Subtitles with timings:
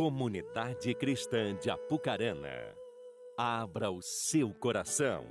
[0.00, 2.74] Comunidade Cristã de Apucarana,
[3.36, 5.26] abra o seu coração.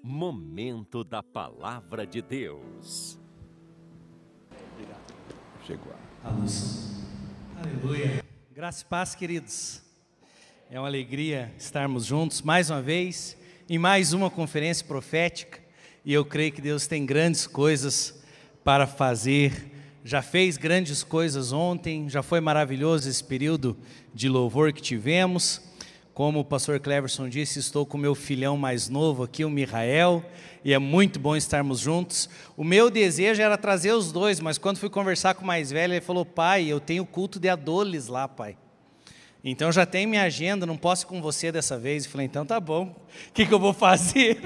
[0.00, 3.18] Momento da Palavra de Deus.
[4.72, 5.00] Obrigado.
[5.66, 5.92] Chegou
[6.22, 7.04] a luz.
[7.56, 8.24] Aleluia.
[8.52, 9.82] Graça e paz, queridos.
[10.70, 13.36] É uma alegria estarmos juntos mais uma vez
[13.68, 15.58] em mais uma conferência profética
[16.04, 18.22] e eu creio que Deus tem grandes coisas
[18.62, 19.69] para fazer
[20.04, 23.76] já fez grandes coisas ontem, já foi maravilhoso esse período
[24.14, 25.62] de louvor que tivemos.
[26.14, 30.24] Como o pastor Cleverson disse, estou com meu filhão mais novo aqui, o Mihael,
[30.64, 32.28] e é muito bom estarmos juntos.
[32.56, 35.94] O meu desejo era trazer os dois, mas quando fui conversar com o mais velho,
[35.94, 38.56] ele falou: Pai, eu tenho culto de adoles lá, pai.
[39.42, 42.04] Então já tem minha agenda, não posso ir com você dessa vez.
[42.04, 42.94] Eu falei, então tá bom,
[43.28, 44.38] o que, que eu vou fazer?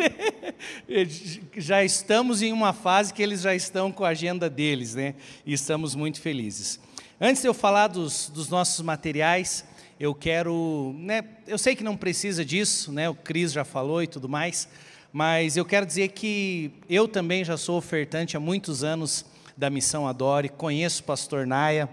[1.56, 5.14] já estamos em uma fase que eles já estão com a agenda deles, né?
[5.44, 6.78] E estamos muito felizes.
[7.20, 9.64] Antes de eu falar dos, dos nossos materiais,
[9.98, 11.24] eu quero, né?
[11.46, 13.08] Eu sei que não precisa disso, né?
[13.08, 14.68] O Cris já falou e tudo mais,
[15.12, 19.24] mas eu quero dizer que eu também já sou ofertante há muitos anos
[19.56, 21.88] da Missão Adore, conheço o pastor Naia,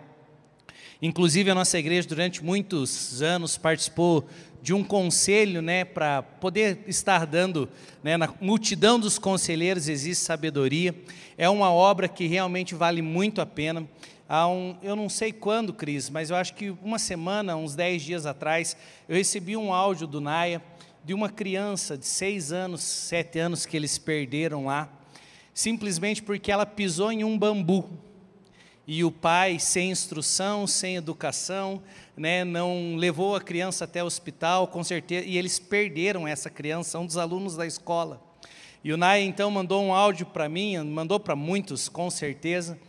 [1.02, 4.24] Inclusive, a nossa igreja, durante muitos anos, participou
[4.62, 7.68] de um conselho, né, para poder estar dando,
[8.04, 10.94] né, na multidão dos conselheiros existe sabedoria.
[11.36, 13.90] É uma obra que realmente vale muito a pena.
[14.30, 18.04] Há um, eu não sei quando, Cris, mas eu acho que uma semana, uns dez
[18.04, 18.78] dias atrás,
[19.10, 20.62] eu recebi um áudio do Naia
[21.04, 24.88] de uma criança de seis anos, sete anos que eles perderam lá,
[25.52, 27.90] simplesmente porque ela pisou em um bambu
[28.88, 31.82] e o pai, sem instrução, sem educação,
[32.18, 37.00] né, não levou a criança até o hospital, com certeza, e eles perderam essa criança,
[37.00, 38.22] um dos alunos da escola.
[38.84, 42.80] E o Nai então mandou um áudio para mim, mandou para muitos, com certeza,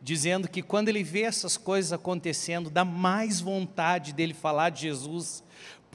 [0.00, 5.42] dizendo que quando ele vê essas coisas acontecendo, dá mais vontade dele falar de Jesus,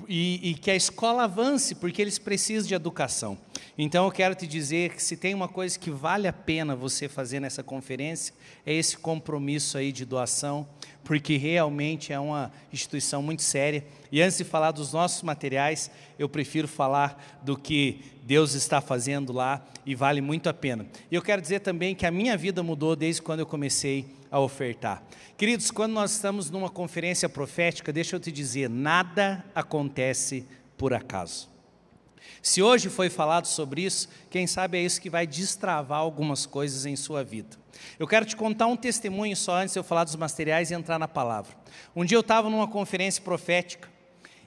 [0.07, 3.37] e, e, que a escola avance, porque eles precisam de educação.
[3.77, 7.07] Então eu quero te dizer que se tem uma coisa que vale a pena você
[7.07, 8.33] fazer nessa conferência,
[8.65, 10.67] é esse compromisso aí de doação,
[11.03, 13.83] porque realmente é uma instituição muito séria.
[14.11, 15.89] E antes de falar dos nossos materiais,
[16.19, 20.85] eu prefiro falar do que Deus está fazendo lá e vale muito a pena.
[21.11, 24.39] E eu quero dizer também que a minha vida mudou desde quando eu comecei a
[24.39, 25.03] ofertar.
[25.37, 31.47] Queridos, quando nós estamos numa conferência profética, deixa eu te dizer, nada acontece por acaso.
[32.41, 36.87] Se hoje foi falado sobre isso, quem sabe é isso que vai destravar algumas coisas
[36.87, 37.55] em sua vida.
[37.99, 40.97] Eu quero te contar um testemunho só antes de eu falar dos materiais e entrar
[40.97, 41.55] na palavra.
[41.95, 43.87] Um dia eu estava numa conferência profética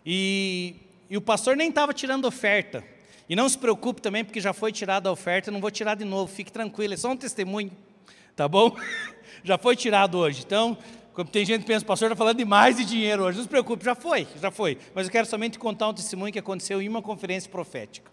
[0.05, 0.75] e,
[1.09, 2.83] e o pastor nem estava tirando oferta.
[3.29, 6.05] E não se preocupe também, porque já foi tirada a oferta, não vou tirar de
[6.05, 7.71] novo, fique tranquilo, é só um testemunho,
[8.35, 8.77] tá bom?
[9.43, 10.43] já foi tirado hoje.
[10.45, 10.77] Então,
[11.33, 13.95] tem gente que pensa, pastor está falando demais de dinheiro hoje, não se preocupe, já
[13.95, 14.79] foi, já foi.
[14.95, 18.11] Mas eu quero somente contar um testemunho que aconteceu em uma conferência profética.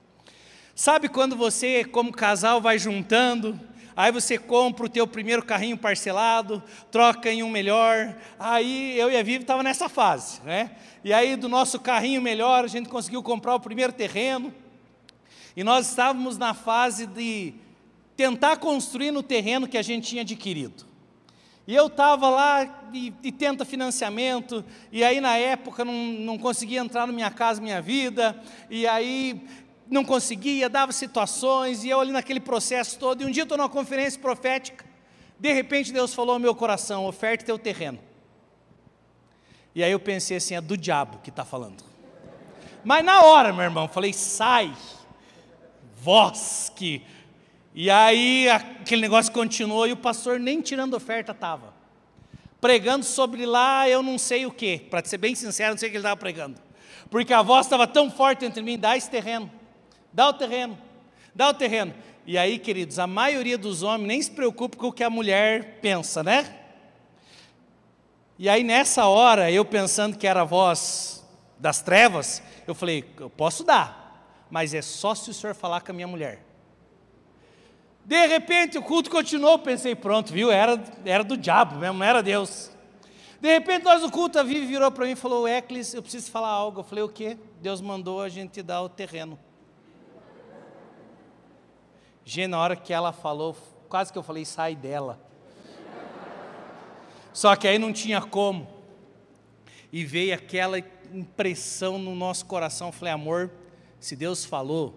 [0.73, 3.59] Sabe quando você, como casal, vai juntando,
[3.95, 9.17] aí você compra o teu primeiro carrinho parcelado, troca em um melhor, aí eu e
[9.17, 10.71] a Vivi estava nessa fase, né?
[11.03, 14.53] E aí do nosso carrinho melhor, a gente conseguiu comprar o primeiro terreno,
[15.55, 17.53] e nós estávamos na fase de
[18.15, 20.85] tentar construir no terreno que a gente tinha adquirido.
[21.65, 26.81] E eu estava lá e, e, tenta financiamento, e aí na época não, não conseguia
[26.81, 28.37] entrar na minha casa, minha vida,
[28.69, 29.47] e aí
[29.89, 33.69] não conseguia, dava situações, e eu ali naquele processo todo, e um dia estou numa
[33.69, 34.83] conferência profética,
[35.39, 37.99] de repente Deus falou ao meu coração, oferte teu terreno.
[39.75, 41.83] E aí eu pensei assim, é do diabo que está falando.
[42.83, 44.73] Mas na hora, meu irmão, falei, sai,
[45.95, 47.01] voz que.
[47.75, 51.73] E aí aquele negócio continuou e o pastor nem tirando oferta estava.
[52.61, 54.77] Pregando sobre lá, eu não sei o que.
[54.77, 56.61] Para ser bem sincero, não sei o que ele estava pregando.
[57.09, 59.51] Porque a voz estava tão forte entre mim: dá esse terreno,
[60.11, 60.77] dá o terreno,
[61.33, 61.93] dá o terreno.
[62.25, 65.79] E aí, queridos, a maioria dos homens nem se preocupa com o que a mulher
[65.81, 66.59] pensa, né?
[68.39, 71.25] E aí, nessa hora, eu pensando que era a voz
[71.59, 75.91] das trevas, eu falei: eu posso dar, mas é só se o senhor falar com
[75.91, 76.52] a minha mulher.
[78.05, 80.51] De repente o culto continuou, pensei, pronto, viu?
[80.51, 82.69] Era, era do diabo mesmo, não era Deus.
[83.39, 86.31] De repente nós o culto, a Vivi virou para mim e falou, Eclis, eu preciso
[86.31, 86.79] falar algo.
[86.79, 87.37] Eu falei, o quê?
[87.61, 89.37] Deus mandou a gente dar o terreno.
[92.25, 93.55] Gente, na hora que ela falou,
[93.89, 95.19] quase que eu falei, sai dela.
[97.33, 98.67] Só que aí não tinha como.
[99.91, 100.79] E veio aquela
[101.11, 103.51] impressão no nosso coração, eu falei, amor,
[103.99, 104.95] se Deus falou,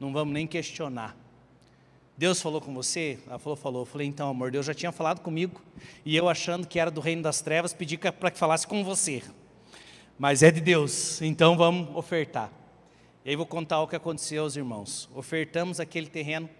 [0.00, 1.16] não vamos nem questionar.
[2.18, 3.16] Deus falou com você?
[3.28, 3.82] Ela falou, falou.
[3.82, 5.62] Eu falei, então, amor, Deus já tinha falado comigo.
[6.04, 9.22] E eu achando que era do reino das trevas, pedi para que falasse com você.
[10.18, 12.50] mas é de Deus, então vamos ofertar.
[13.24, 15.08] E aí vou contar o que aconteceu aos irmãos.
[15.14, 16.50] Ofertamos aquele terreno.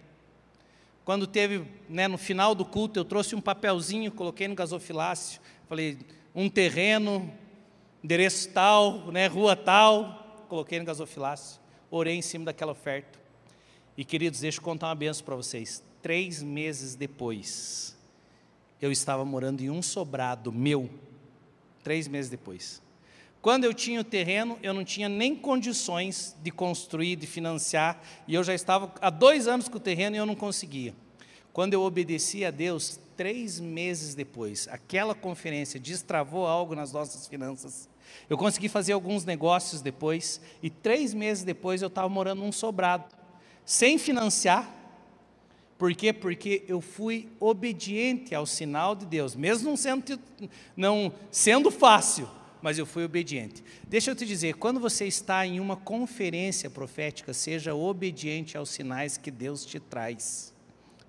[1.04, 5.98] Quando teve, né, no final do culto, eu trouxe um papelzinho, coloquei no gasofilácio, falei,
[6.36, 7.32] um terreno,
[8.04, 11.60] endereço tal, né, rua tal, coloquei no gasofilácio,
[11.90, 13.17] orei em cima daquela oferta.
[13.98, 15.82] E queridos, deixa eu contar uma benção para vocês.
[16.00, 17.96] Três meses depois,
[18.80, 20.88] eu estava morando em um sobrado meu,
[21.82, 22.80] três meses depois.
[23.42, 28.36] Quando eu tinha o terreno, eu não tinha nem condições de construir, de financiar, e
[28.36, 30.94] eu já estava há dois anos com o terreno e eu não conseguia.
[31.52, 37.88] Quando eu obedeci a Deus, três meses depois, aquela conferência destravou algo nas nossas finanças.
[38.30, 43.17] Eu consegui fazer alguns negócios depois, e três meses depois eu estava morando num sobrado,
[43.68, 44.66] sem financiar.
[45.76, 46.10] Por quê?
[46.10, 50.18] Porque eu fui obediente ao sinal de Deus, mesmo não sendo,
[50.74, 52.26] não sendo fácil,
[52.62, 53.62] mas eu fui obediente.
[53.86, 59.18] Deixa eu te dizer, quando você está em uma conferência profética, seja obediente aos sinais
[59.18, 60.54] que Deus te traz.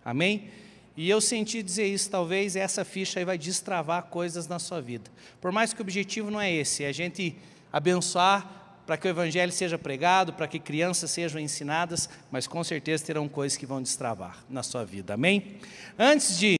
[0.03, 0.49] Amém?
[0.97, 5.09] E eu senti dizer isso, talvez essa ficha aí vai destravar coisas na sua vida.
[5.39, 7.37] Por mais que o objetivo não é esse, é a gente
[7.71, 8.58] abençoar
[8.89, 13.29] para que o evangelho seja pregado, para que crianças sejam ensinadas, mas com certeza terão
[13.29, 15.13] coisas que vão destravar na sua vida.
[15.13, 15.57] Amém?
[15.95, 16.55] Antes de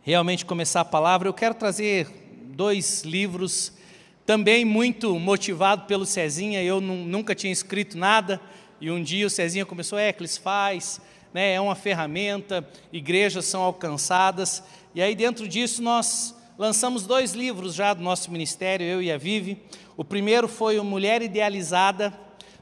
[0.00, 2.06] realmente começar a palavra, eu quero trazer
[2.54, 3.72] dois livros,
[4.24, 8.40] também muito motivado pelo Cezinha, eu nunca tinha escrito nada,
[8.80, 11.00] e um dia o Cezinha começou, é, faz,
[11.34, 14.62] né, é uma ferramenta, igrejas são alcançadas,
[14.94, 19.16] e aí dentro disso nós lançamos dois livros já do nosso ministério, eu e a
[19.16, 19.62] Vive,
[19.96, 22.12] o primeiro foi o Mulher Idealizada,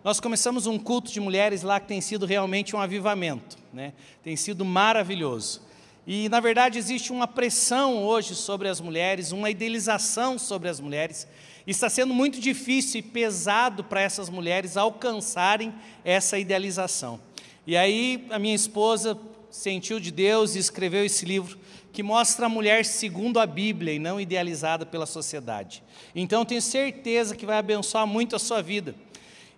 [0.05, 3.95] nós começamos um culto de mulheres lá que tem sido realmente um avivamento, né?
[4.23, 5.63] tem sido maravilhoso.
[6.07, 11.27] E, na verdade, existe uma pressão hoje sobre as mulheres, uma idealização sobre as mulheres.
[11.67, 17.19] Está sendo muito difícil e pesado para essas mulheres alcançarem essa idealização.
[17.67, 19.19] E aí, a minha esposa
[19.51, 21.59] sentiu de Deus e escreveu esse livro
[21.97, 25.83] que mostra a mulher segundo a Bíblia e não idealizada pela sociedade.
[26.15, 28.95] Então, tenho certeza que vai abençoar muito a sua vida.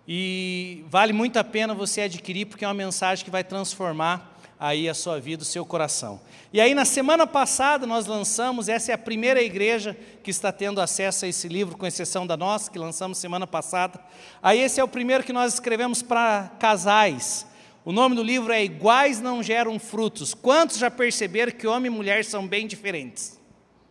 [0.07, 4.87] E vale muito a pena você adquirir, porque é uma mensagem que vai transformar aí
[4.87, 6.21] a sua vida, o seu coração.
[6.53, 10.79] E aí na semana passada nós lançamos, essa é a primeira igreja que está tendo
[10.79, 13.99] acesso a esse livro, com exceção da nossa, que lançamos semana passada.
[14.41, 17.48] Aí esse é o primeiro que nós escrevemos para casais.
[17.89, 20.35] O nome do livro é Iguais não geram frutos.
[20.35, 23.41] Quantos já perceberam que homem e mulher são bem diferentes?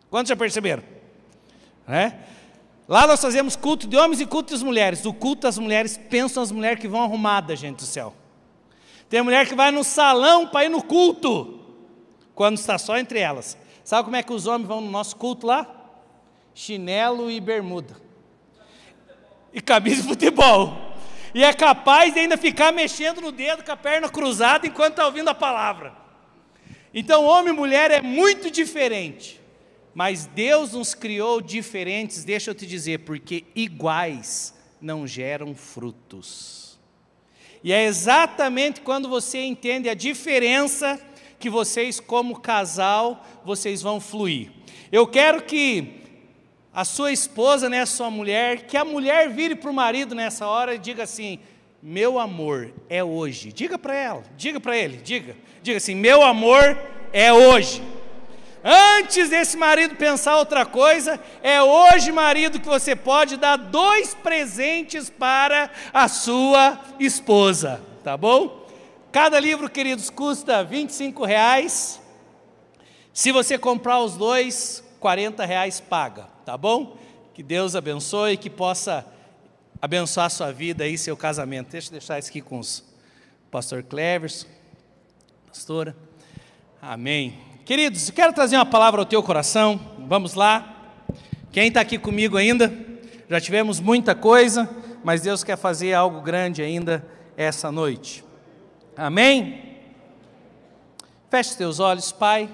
[0.09, 0.85] Quantos já perceberam?
[1.89, 2.13] É?
[2.87, 5.05] Lá nós fazemos culto de homens e culto das mulheres.
[5.05, 8.15] O culto das mulheres pensam as mulheres que vão arrumadas, gente do céu.
[9.09, 11.59] Tem mulher que vai no salão para ir no culto,
[12.37, 13.59] quando está só entre elas.
[13.83, 15.67] Sabe como é que os homens vão no nosso culto lá?
[16.55, 17.97] Chinelo e bermuda.
[19.53, 20.88] E camisa de futebol.
[21.35, 25.07] E é capaz de ainda ficar mexendo no dedo com a perna cruzada enquanto está
[25.07, 25.93] ouvindo a palavra.
[26.93, 29.41] Então, homem e mulher é muito diferente.
[29.95, 36.79] Mas Deus nos criou diferentes, deixa eu te dizer, porque iguais não geram frutos.
[37.63, 41.01] E é exatamente quando você entende a diferença
[41.39, 44.51] que vocês, como casal, vocês vão fluir.
[44.91, 46.03] Eu quero que
[46.79, 50.47] a sua esposa, né, a sua mulher, que a mulher vire para o marido nessa
[50.47, 51.41] hora e diga assim:
[51.83, 53.53] Meu amor é hoje.
[53.53, 55.35] Diga para ela, diga para ele, diga.
[55.61, 56.79] Diga assim: Meu amor
[57.13, 57.83] é hoje.
[58.63, 65.11] Antes desse marido pensar outra coisa, é hoje, marido, que você pode dar dois presentes
[65.11, 68.69] para a sua esposa, tá bom?
[69.11, 72.01] Cada livro, queridos, custa 25 reais.
[73.13, 76.97] Se você comprar os dois, 40 reais paga, tá bom?
[77.35, 79.05] Que Deus abençoe que possa
[79.83, 81.73] abençoar a sua vida e seu casamento.
[81.73, 82.83] Deixa eu deixar isso aqui com os
[83.51, 84.47] pastor Cleverson,
[85.47, 85.95] pastora.
[86.81, 87.37] Amém.
[87.67, 89.79] Queridos, quero trazer uma palavra ao teu coração.
[90.09, 90.97] Vamos lá.
[91.53, 92.73] Quem está aqui comigo ainda?
[93.29, 94.67] Já tivemos muita coisa,
[95.05, 98.25] mas Deus quer fazer algo grande ainda essa noite.
[98.97, 99.77] Amém?
[101.29, 102.49] Feche teus olhos, Pai.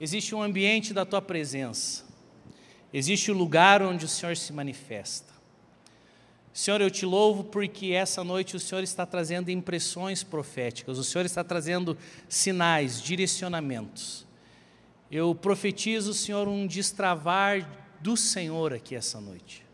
[0.00, 2.08] Existe um ambiente da tua presença.
[2.92, 5.30] Existe o lugar onde o Senhor se manifesta.
[6.52, 11.24] Senhor, eu te louvo porque essa noite o Senhor está trazendo impressões proféticas, o Senhor
[11.24, 11.96] está trazendo
[12.28, 14.26] sinais, direcionamentos.
[15.10, 17.68] Eu profetizo, Senhor, um destravar
[18.00, 19.64] do Senhor aqui essa noite.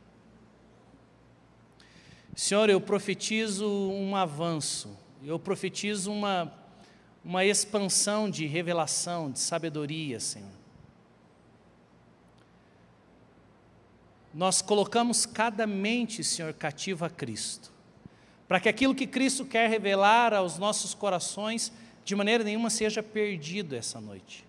[2.34, 4.94] Senhor, eu profetizo um avanço,
[5.24, 6.52] eu profetizo uma,
[7.24, 10.55] uma expansão de revelação, de sabedoria, Senhor.
[14.36, 17.72] Nós colocamos cada mente, Senhor, cativa a Cristo,
[18.46, 21.72] para que aquilo que Cristo quer revelar aos nossos corações,
[22.04, 24.46] de maneira nenhuma seja perdido essa noite,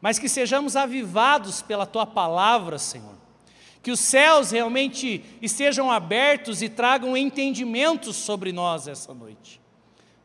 [0.00, 3.14] mas que sejamos avivados pela Tua palavra, Senhor,
[3.82, 9.60] que os céus realmente estejam abertos e tragam entendimento sobre nós essa noite.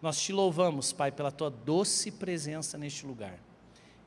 [0.02, 3.38] Nós te louvamos, Pai, pela Tua doce presença neste lugar,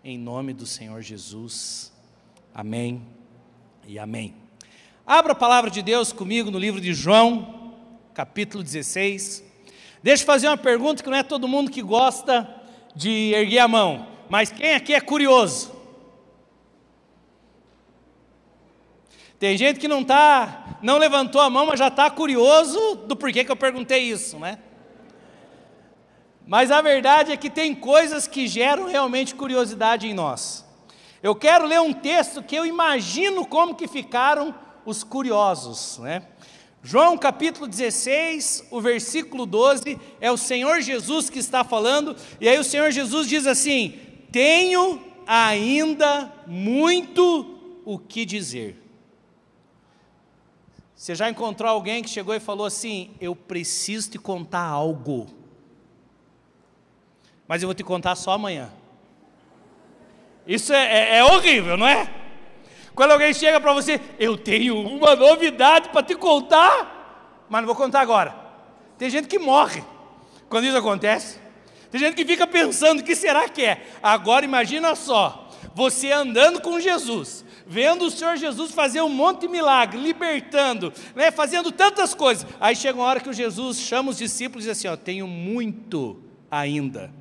[0.02, 1.92] em nome do Senhor Jesus.
[2.54, 3.06] Amém
[3.86, 4.47] e amém.
[5.08, 7.72] Abra a palavra de Deus comigo no livro de João,
[8.12, 9.42] capítulo 16.
[10.02, 12.46] Deixa eu fazer uma pergunta que não é todo mundo que gosta
[12.94, 15.72] de erguer a mão, mas quem aqui é curioso?
[19.38, 23.46] Tem gente que não tá, não levantou a mão, mas já está curioso do porquê
[23.46, 24.58] que eu perguntei isso, né?
[26.46, 30.66] Mas a verdade é que tem coisas que geram realmente curiosidade em nós.
[31.22, 36.22] Eu quero ler um texto que eu imagino como que ficaram os curiosos, né?
[36.82, 42.58] João capítulo 16, o versículo 12, é o Senhor Jesus que está falando, e aí
[42.58, 43.98] o Senhor Jesus diz assim:
[44.32, 48.82] Tenho ainda muito o que dizer.
[50.94, 55.26] Você já encontrou alguém que chegou e falou assim: Eu preciso te contar algo,
[57.46, 58.70] mas eu vou te contar só amanhã.
[60.46, 62.17] Isso é, é, é horrível, não é?
[62.98, 67.76] Quando alguém chega para você, eu tenho uma novidade para te contar, mas não vou
[67.76, 68.34] contar agora.
[68.98, 69.84] Tem gente que morre
[70.48, 71.38] quando isso acontece.
[71.92, 73.86] Tem gente que fica pensando: o que será que é?
[74.02, 79.48] Agora imagina só, você andando com Jesus, vendo o Senhor Jesus fazer um monte de
[79.48, 82.48] milagre, libertando, né, fazendo tantas coisas.
[82.58, 85.28] Aí chega uma hora que o Jesus chama os discípulos e diz assim: ó, tenho
[85.28, 87.14] muito ainda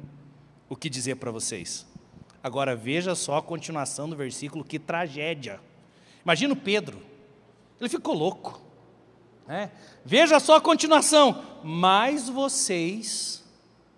[0.67, 1.86] o que dizer para vocês.
[2.43, 5.67] Agora veja só a continuação do versículo, que tragédia.
[6.27, 7.01] Imagina o Pedro,
[7.79, 8.62] ele ficou louco.
[9.48, 9.72] Né?
[10.03, 13.46] Veja só a continuação, mas vocês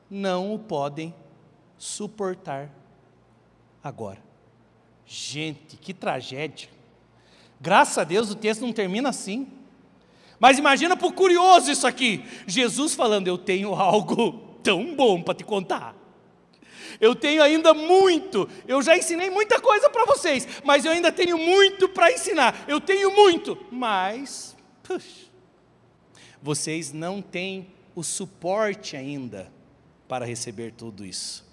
[0.07, 1.11] não o podem
[1.75, 2.69] suportar
[3.83, 4.21] agora.
[5.07, 6.69] Gente, que tragédia.
[7.59, 9.47] Graças a Deus o texto não termina assim.
[10.39, 15.43] Mas imagina o curioso isso aqui: Jesus falando, eu tenho algo tão bom para te
[15.43, 15.95] contar.
[16.99, 21.37] Eu tenho ainda muito, eu já ensinei muita coisa para vocês, mas eu ainda tenho
[21.37, 22.65] muito para ensinar.
[22.67, 25.27] Eu tenho muito, mas puxa,
[26.41, 29.51] vocês não têm o suporte ainda
[30.07, 31.45] para receber tudo isso.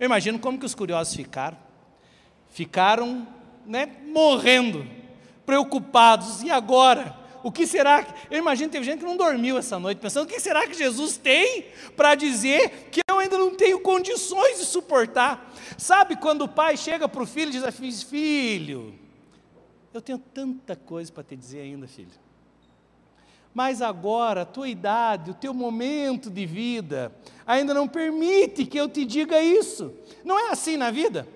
[0.00, 1.58] Eu imagino como que os curiosos ficaram.
[2.50, 3.26] Ficaram
[3.66, 4.86] né, morrendo,
[5.44, 6.42] preocupados.
[6.42, 7.16] E agora?
[7.42, 8.34] O que será que.
[8.34, 10.74] Eu imagino que teve gente que não dormiu essa noite, pensando: o que será que
[10.74, 15.52] Jesus tem para dizer que eu ainda não tenho condições de suportar?
[15.76, 18.94] Sabe quando o pai chega para o filho e diz assim: Filho,
[19.92, 22.08] eu tenho tanta coisa para te dizer ainda, filho.
[23.52, 27.12] Mas agora, a tua idade, o teu momento de vida,
[27.46, 29.92] ainda não permite que eu te diga isso.
[30.24, 31.26] Não é assim na vida?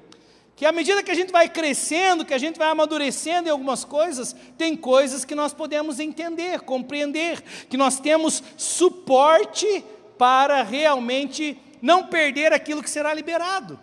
[0.54, 3.84] que à medida que a gente vai crescendo, que a gente vai amadurecendo em algumas
[3.84, 9.84] coisas, tem coisas que nós podemos entender, compreender, que nós temos suporte
[10.16, 13.78] para realmente não perder aquilo que será liberado.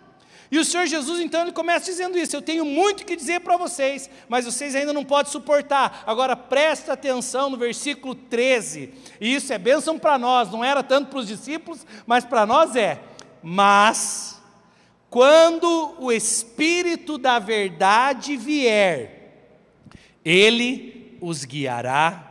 [0.50, 3.56] E o Senhor Jesus, então, ele começa dizendo isso: Eu tenho muito que dizer para
[3.56, 6.02] vocês, mas vocês ainda não podem suportar.
[6.04, 11.10] Agora presta atenção no versículo 13, e isso é bênção para nós, não era tanto
[11.10, 13.00] para os discípulos, mas para nós é.
[13.40, 14.40] Mas
[15.08, 19.20] quando o Espírito da Verdade vier,
[20.24, 22.28] ele os guiará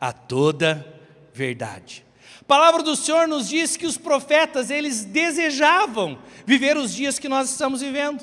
[0.00, 0.86] a toda
[1.32, 2.04] verdade.
[2.52, 7.48] Palavra do Senhor nos diz que os profetas, eles desejavam viver os dias que nós
[7.48, 8.22] estamos vivendo.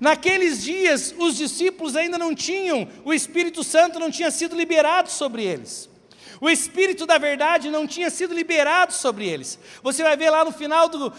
[0.00, 5.44] Naqueles dias, os discípulos ainda não tinham, o Espírito Santo não tinha sido liberado sobre
[5.44, 5.88] eles.
[6.40, 9.56] O Espírito da verdade não tinha sido liberado sobre eles.
[9.80, 11.12] Você vai ver lá no final do,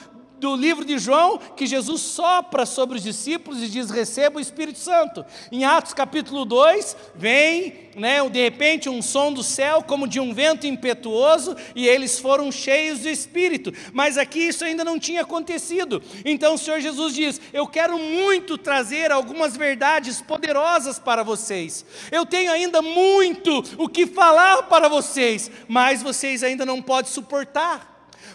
[0.44, 4.78] do livro de João, que Jesus sopra sobre os discípulos e diz: receba o Espírito
[4.78, 5.26] Santo.
[5.50, 10.34] Em Atos capítulo 2, vem, né, de repente, um som do céu como de um
[10.34, 13.72] vento impetuoso, e eles foram cheios do Espírito.
[13.94, 16.04] Mas aqui isso ainda não tinha acontecido.
[16.26, 21.86] Então o Senhor Jesus diz: Eu quero muito trazer algumas verdades poderosas para vocês.
[22.12, 27.93] Eu tenho ainda muito o que falar para vocês, mas vocês ainda não podem suportar.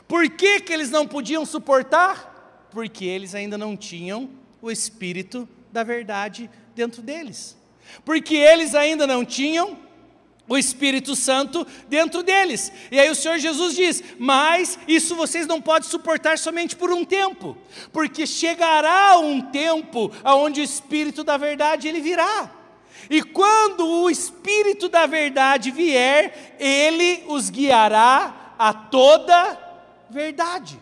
[0.09, 2.67] Por que, que eles não podiam suportar?
[2.71, 7.57] Porque eles ainda não tinham o Espírito da verdade dentro deles.
[8.05, 9.79] Porque eles ainda não tinham
[10.49, 12.73] o Espírito Santo dentro deles.
[12.91, 17.05] E aí o Senhor Jesus diz: Mas isso vocês não podem suportar somente por um
[17.05, 17.57] tempo,
[17.93, 22.51] porque chegará um tempo onde o Espírito da verdade ele virá.
[23.11, 29.68] E quando o Espírito da Verdade vier, ele os guiará a toda
[30.11, 30.81] verdade.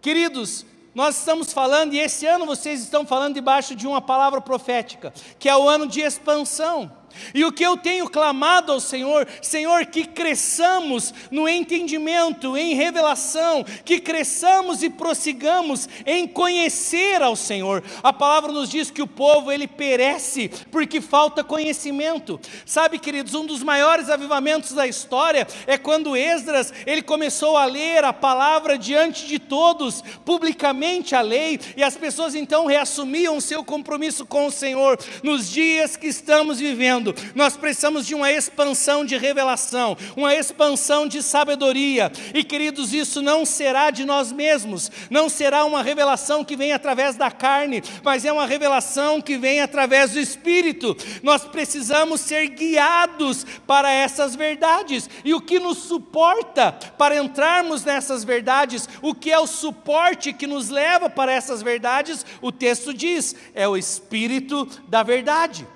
[0.00, 5.12] Queridos, nós estamos falando, e esse ano vocês estão falando debaixo de uma palavra profética,
[5.38, 6.90] que é o ano de expansão.
[7.34, 13.64] E o que eu tenho clamado ao Senhor, Senhor, que cresçamos no entendimento, em revelação,
[13.84, 17.82] que cresçamos e prossigamos em conhecer ao Senhor.
[18.02, 22.40] A palavra nos diz que o povo ele perece porque falta conhecimento.
[22.64, 28.04] Sabe, queridos, um dos maiores avivamentos da história é quando Esdras ele começou a ler
[28.04, 34.24] a palavra diante de todos, publicamente a lei, e as pessoas então reassumiam seu compromisso
[34.24, 37.03] com o Senhor nos dias que estamos vivendo
[37.34, 42.12] nós precisamos de uma expansão de revelação, uma expansão de sabedoria.
[42.32, 47.16] E queridos, isso não será de nós mesmos, não será uma revelação que vem através
[47.16, 50.96] da carne, mas é uma revelação que vem através do Espírito.
[51.22, 55.08] Nós precisamos ser guiados para essas verdades.
[55.24, 60.46] E o que nos suporta para entrarmos nessas verdades, o que é o suporte que
[60.46, 65.66] nos leva para essas verdades, o texto diz, é o Espírito da verdade.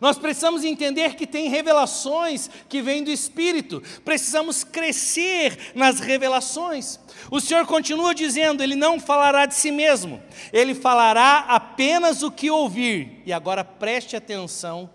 [0.00, 7.00] Nós precisamos entender que tem revelações que vêm do Espírito, precisamos crescer nas revelações.
[7.30, 10.22] O Senhor continua dizendo: Ele não falará de si mesmo,
[10.52, 13.22] Ele falará apenas o que ouvir.
[13.24, 14.90] E agora preste atenção,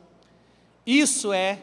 [0.86, 1.60] isso é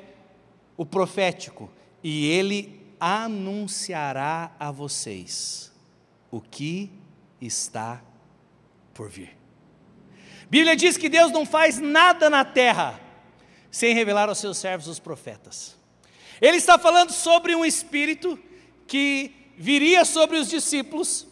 [0.76, 1.70] o profético,
[2.02, 5.72] e Ele anunciará a vocês
[6.30, 6.90] o que
[7.40, 8.02] está
[8.92, 9.36] por vir.
[10.50, 13.07] Bíblia diz que Deus não faz nada na terra
[13.70, 15.76] sem revelar aos seus servos os profetas.
[16.40, 18.38] Ele está falando sobre um espírito
[18.86, 21.26] que viria sobre os discípulos,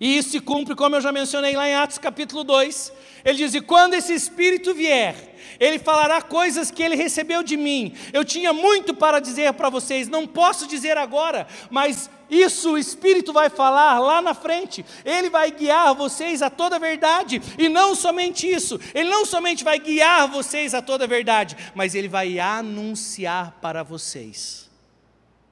[0.00, 2.92] e isso se cumpre, como eu já mencionei lá em Atos capítulo 2.
[3.24, 7.94] Ele diz: E quando esse espírito vier, ele falará coisas que ele recebeu de mim.
[8.12, 13.32] Eu tinha muito para dizer para vocês, não posso dizer agora, mas isso o Espírito
[13.32, 14.84] vai falar lá na frente.
[15.04, 17.40] Ele vai guiar vocês a toda a verdade.
[17.58, 21.94] E não somente isso, ele não somente vai guiar vocês a toda a verdade, mas
[21.94, 24.70] ele vai anunciar para vocês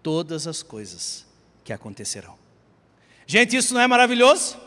[0.03, 1.27] todas as coisas
[1.65, 2.37] que acontecerão.
[3.27, 4.59] Gente, isso não é maravilhoso?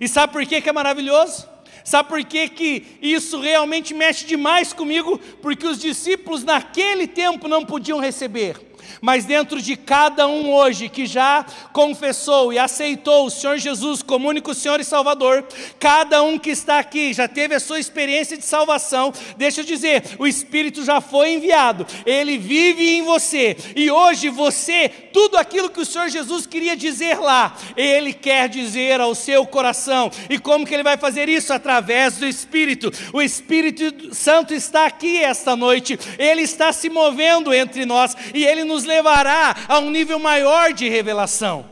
[0.00, 1.48] E sabe por que, que é maravilhoso?
[1.84, 5.18] Sabe por que, que isso realmente mexe demais comigo?
[5.40, 8.67] Porque os discípulos naquele tempo não podiam receber
[9.00, 14.28] mas dentro de cada um hoje que já confessou e aceitou o Senhor Jesus como
[14.28, 15.44] único Senhor e Salvador,
[15.78, 20.02] cada um que está aqui já teve a sua experiência de salvação, deixa eu dizer,
[20.18, 25.80] o Espírito já foi enviado, ele vive em você, e hoje você, tudo aquilo que
[25.80, 30.74] o Senhor Jesus queria dizer lá, ele quer dizer ao seu coração, e como que
[30.74, 31.52] ele vai fazer isso?
[31.52, 37.84] Através do Espírito, o Espírito Santo está aqui esta noite, ele está se movendo entre
[37.84, 41.68] nós, e ele nos levará a um nível maior de revelação,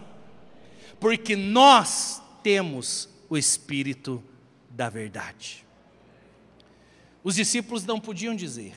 [0.99, 4.23] porque nós temos o Espírito
[4.71, 5.65] da verdade.
[7.23, 8.75] Os discípulos não podiam dizer,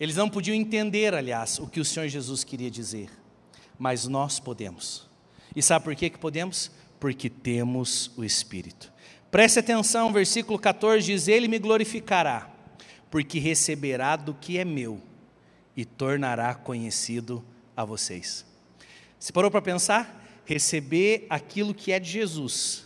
[0.00, 3.08] eles não podiam entender, aliás, o que o Senhor Jesus queria dizer,
[3.78, 5.08] mas nós podemos.
[5.54, 6.72] E sabe por que, que podemos?
[6.98, 8.92] Porque temos o Espírito.
[9.30, 12.50] Preste atenção, versículo 14 diz: Ele me glorificará,
[13.10, 15.00] porque receberá do que é meu
[15.76, 17.44] e tornará conhecido
[17.76, 18.44] a vocês.
[19.18, 20.42] Se parou para pensar?
[20.44, 22.84] Receber aquilo que é de Jesus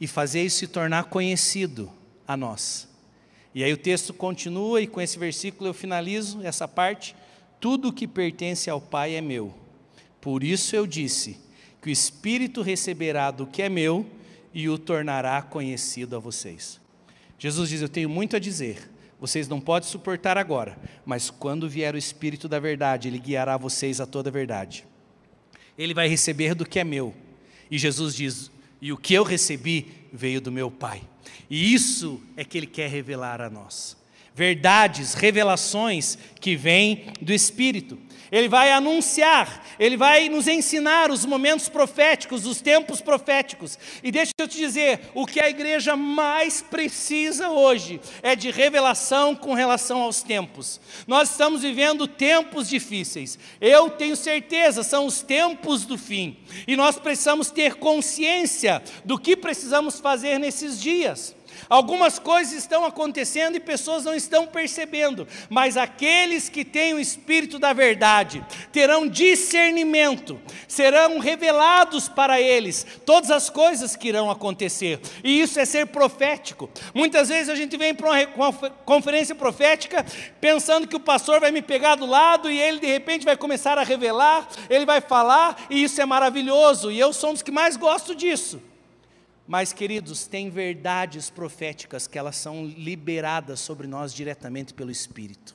[0.00, 1.90] e fazer isso se tornar conhecido
[2.26, 2.88] a nós.
[3.54, 7.14] E aí o texto continua, e com esse versículo eu finalizo essa parte.
[7.60, 9.54] Tudo que pertence ao Pai é meu.
[10.20, 11.38] Por isso eu disse
[11.80, 14.06] que o Espírito receberá do que é meu
[14.54, 16.80] e o tornará conhecido a vocês.
[17.38, 18.90] Jesus diz: Eu tenho muito a dizer,
[19.22, 24.00] vocês não podem suportar agora, mas quando vier o Espírito da verdade, ele guiará vocês
[24.00, 24.84] a toda a verdade.
[25.78, 27.14] Ele vai receber do que é meu.
[27.70, 31.02] E Jesus diz: E o que eu recebi veio do meu Pai.
[31.48, 33.96] E isso é que ele quer revelar a nós.
[34.34, 37.98] Verdades, revelações que vêm do Espírito.
[38.32, 43.78] Ele vai anunciar, ele vai nos ensinar os momentos proféticos, os tempos proféticos.
[44.02, 49.36] E deixa eu te dizer, o que a igreja mais precisa hoje é de revelação
[49.36, 50.80] com relação aos tempos.
[51.06, 53.38] Nós estamos vivendo tempos difíceis.
[53.60, 56.38] Eu tenho certeza, são os tempos do fim.
[56.66, 61.36] E nós precisamos ter consciência do que precisamos fazer nesses dias.
[61.72, 67.58] Algumas coisas estão acontecendo e pessoas não estão percebendo, mas aqueles que têm o espírito
[67.58, 75.40] da verdade terão discernimento, serão revelados para eles todas as coisas que irão acontecer, e
[75.40, 76.68] isso é ser profético.
[76.94, 78.52] Muitas vezes a gente vem para uma
[78.84, 80.04] conferência profética
[80.42, 83.78] pensando que o pastor vai me pegar do lado e ele de repente vai começar
[83.78, 87.50] a revelar, ele vai falar, e isso é maravilhoso, e eu sou um dos que
[87.50, 88.60] mais gosto disso.
[89.46, 95.54] Mas, queridos, tem verdades proféticas que elas são liberadas sobre nós diretamente pelo Espírito.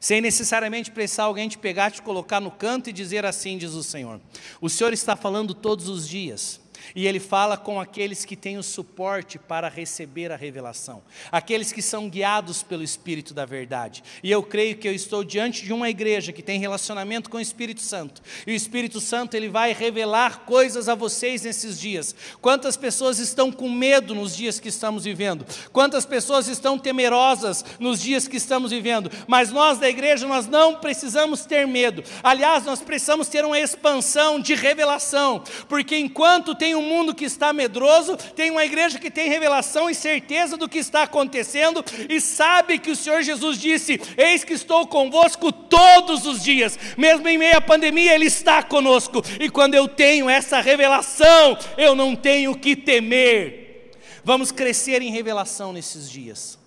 [0.00, 3.82] Sem necessariamente precisar alguém te pegar, te colocar no canto e dizer assim, diz o
[3.82, 4.20] Senhor.
[4.60, 6.60] O Senhor está falando todos os dias.
[6.94, 11.82] E ele fala com aqueles que têm o suporte para receber a revelação, aqueles que
[11.82, 14.02] são guiados pelo Espírito da verdade.
[14.22, 17.40] E eu creio que eu estou diante de uma igreja que tem relacionamento com o
[17.40, 18.22] Espírito Santo.
[18.46, 22.14] E o Espírito Santo ele vai revelar coisas a vocês nesses dias.
[22.40, 25.46] Quantas pessoas estão com medo nos dias que estamos vivendo?
[25.72, 29.10] Quantas pessoas estão temerosas nos dias que estamos vivendo?
[29.26, 32.02] Mas nós da igreja nós não precisamos ter medo.
[32.22, 37.52] Aliás, nós precisamos ter uma expansão de revelação, porque enquanto tem um mundo que está
[37.52, 42.78] medroso, tem uma igreja que tem revelação e certeza do que está acontecendo e sabe
[42.78, 47.56] que o Senhor Jesus disse: Eis que estou convosco todos os dias, mesmo em meio
[47.56, 49.22] à pandemia, Ele está conosco.
[49.38, 53.92] E quando eu tenho essa revelação, eu não tenho que temer.
[54.24, 56.58] Vamos crescer em revelação nesses dias.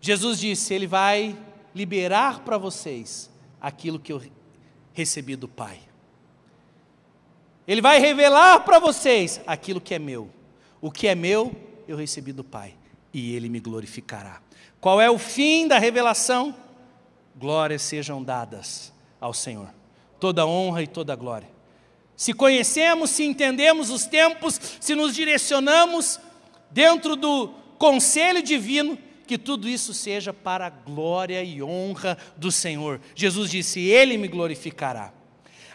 [0.00, 1.36] Jesus disse: Ele vai
[1.74, 3.30] liberar para vocês
[3.60, 4.22] aquilo que eu
[4.92, 5.85] recebi do Pai.
[7.66, 10.30] Ele vai revelar para vocês aquilo que é meu.
[10.80, 11.54] O que é meu,
[11.88, 12.74] eu recebi do Pai,
[13.12, 14.40] e Ele me glorificará.
[14.80, 16.54] Qual é o fim da revelação?
[17.34, 19.68] Glórias sejam dadas ao Senhor,
[20.20, 21.48] toda honra e toda glória.
[22.16, 26.20] Se conhecemos, se entendemos os tempos, se nos direcionamos
[26.70, 27.48] dentro do
[27.78, 33.00] conselho divino, que tudo isso seja para a glória e honra do Senhor.
[33.14, 35.12] Jesus disse: Ele me glorificará.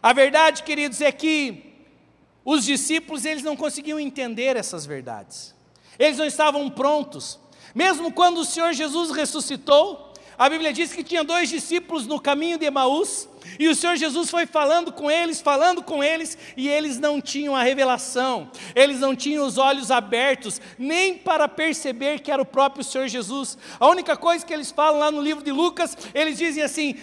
[0.02, 1.71] A verdade, queridos, é que
[2.44, 5.54] os discípulos, eles não conseguiam entender essas verdades.
[6.00, 7.40] Eles não estavam prontos.
[7.76, 12.58] Mesmo quando o Senhor Jesus ressuscitou, a Bíblia diz que tinha dois discípulos no caminho
[12.58, 17.00] de Emaús, e o Senhor Jesus foi falando com eles, falando com eles, e eles
[17.00, 22.42] não tinham a revelação, eles não tinham os olhos abertos, nem para perceber que era
[22.42, 23.58] o próprio Senhor Jesus.
[23.80, 26.96] A única coisa que eles falam lá no livro de Lucas, eles dizem assim: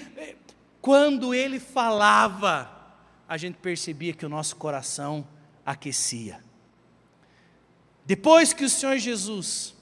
[0.81, 2.78] quando ele falava,
[3.29, 5.27] a gente percebia que o nosso coração
[5.65, 6.41] aquecia.
[8.07, 9.75] Depois que o Senhor Jesus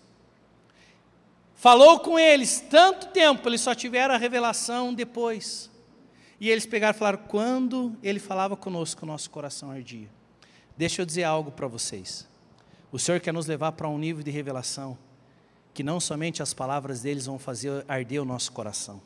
[1.55, 5.71] falou com eles tanto tempo, eles só tiveram a revelação depois.
[6.41, 10.11] E eles pegaram e falaram: quando ele falava conosco, o nosso coração ardia.
[10.77, 12.29] Deixa eu dizer algo para vocês.
[12.91, 14.99] O Senhor quer nos levar para um nível de revelação
[15.73, 19.01] que não somente as palavras deles vão fazer arder o nosso coração,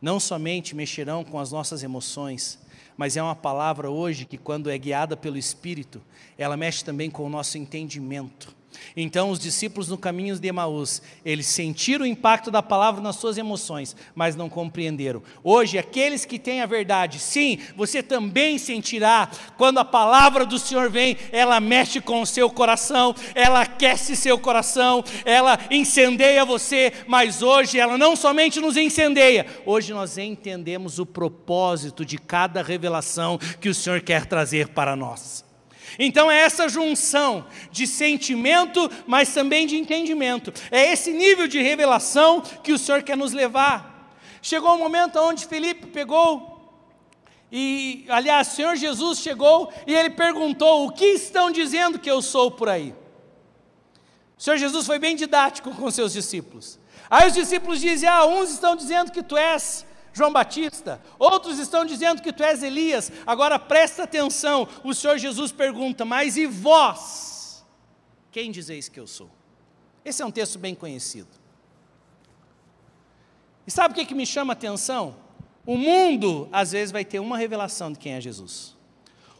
[0.00, 2.58] não somente mexerão com as nossas emoções,
[3.00, 6.02] mas é uma palavra hoje que, quando é guiada pelo Espírito,
[6.36, 8.54] ela mexe também com o nosso entendimento.
[8.96, 13.38] Então, os discípulos no caminho de Emaús, eles sentiram o impacto da palavra nas suas
[13.38, 15.22] emoções, mas não compreenderam.
[15.42, 20.90] Hoje, aqueles que têm a verdade, sim, você também sentirá quando a palavra do Senhor
[20.90, 27.42] vem, ela mexe com o seu coração, ela aquece seu coração, ela incendeia você, mas
[27.42, 33.68] hoje ela não somente nos incendeia, hoje nós entendemos o propósito de cada revelação que
[33.68, 35.49] o Senhor quer trazer para nós.
[35.98, 40.52] Então é essa junção de sentimento, mas também de entendimento.
[40.70, 44.14] É esse nível de revelação que o Senhor quer nos levar.
[44.42, 46.50] Chegou um momento onde Felipe pegou
[47.52, 52.22] e, aliás, o Senhor Jesus chegou e ele perguntou: O que estão dizendo que eu
[52.22, 52.94] sou por aí?
[54.38, 56.78] O Senhor Jesus foi bem didático com seus discípulos.
[57.10, 59.84] Aí os discípulos dizem: Ah, uns estão dizendo que tu és
[60.20, 63.10] João Batista, outros estão dizendo que tu és Elias.
[63.26, 67.64] Agora presta atenção, o Senhor Jesus pergunta: Mas e vós?
[68.30, 69.30] Quem dizeis que eu sou?
[70.04, 71.30] Esse é um texto bem conhecido.
[73.66, 75.16] E sabe o que, que me chama a atenção?
[75.64, 78.76] O mundo, às vezes, vai ter uma revelação de quem é Jesus.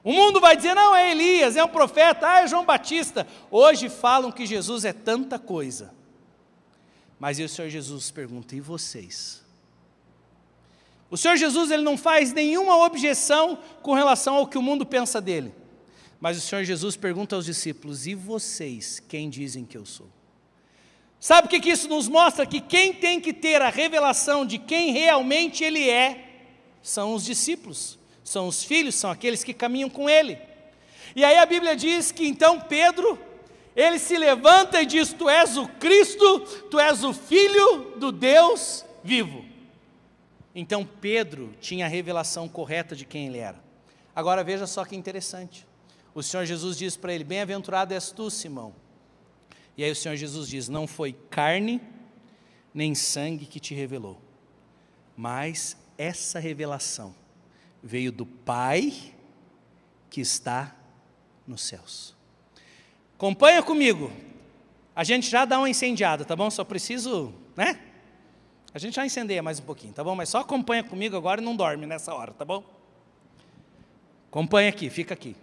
[0.03, 3.27] O mundo vai dizer: não, é Elias, é um profeta, ah, é João Batista.
[3.51, 5.93] Hoje falam que Jesus é tanta coisa.
[7.19, 9.50] Mas o Senhor Jesus pergunta: e vocês?
[11.11, 15.21] O Senhor Jesus ele não faz nenhuma objeção com relação ao que o mundo pensa
[15.21, 15.53] dele.
[16.21, 20.09] Mas o Senhor Jesus pergunta aos discípulos: E vocês, quem dizem que eu sou?
[21.19, 22.47] Sabe o que, que isso nos mostra?
[22.47, 26.29] Que quem tem que ter a revelação de quem realmente ele é,
[26.83, 30.39] são os discípulos, são os filhos, são aqueles que caminham com ele.
[31.15, 33.19] E aí a Bíblia diz que então Pedro,
[33.75, 38.85] Ele se levanta e diz: Tu és o Cristo, tu és o Filho do Deus
[39.03, 39.50] vivo.
[40.55, 43.63] Então Pedro tinha a revelação correta de quem ele era.
[44.15, 45.67] Agora veja só que interessante.
[46.15, 48.75] O Senhor Jesus diz para ele: Bem-aventurado és tu, Simão.
[49.77, 51.81] E aí o Senhor Jesus diz: Não foi carne
[52.75, 54.21] nem sangue que te revelou,
[55.17, 57.15] mas essa revelação
[57.83, 59.15] veio do Pai
[60.09, 60.77] que está
[61.47, 62.17] nos céus.
[63.17, 64.11] Acompanha comigo.
[64.95, 66.51] A gente já dá uma incendiada, tá bom?
[66.51, 67.90] Só preciso, né?
[68.73, 70.15] A gente já incendeia mais um pouquinho, tá bom?
[70.15, 72.65] Mas só acompanha comigo agora e não dorme nessa hora, tá bom?
[74.29, 75.37] Acompanha aqui, fica aqui.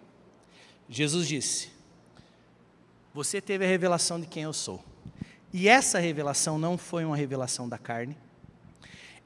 [0.89, 1.69] Jesus disse:
[3.13, 4.83] Você teve a revelação de quem eu sou.
[5.51, 8.17] E essa revelação não foi uma revelação da carne.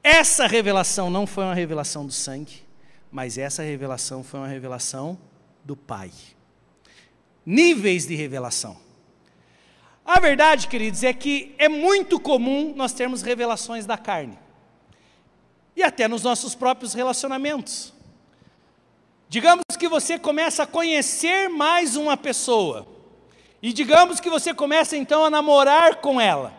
[0.02, 2.62] Essa revelação não foi uma revelação do sangue,
[3.10, 5.18] mas essa revelação foi uma revelação
[5.64, 6.10] do Pai
[7.44, 8.76] níveis de revelação.
[10.04, 14.38] A verdade, queridos, é que é muito comum nós termos revelações da carne,
[15.76, 17.92] e até nos nossos próprios relacionamentos.
[19.28, 22.86] Digamos que você começa a conhecer mais uma pessoa,
[23.62, 26.52] e digamos que você começa então a namorar com ela,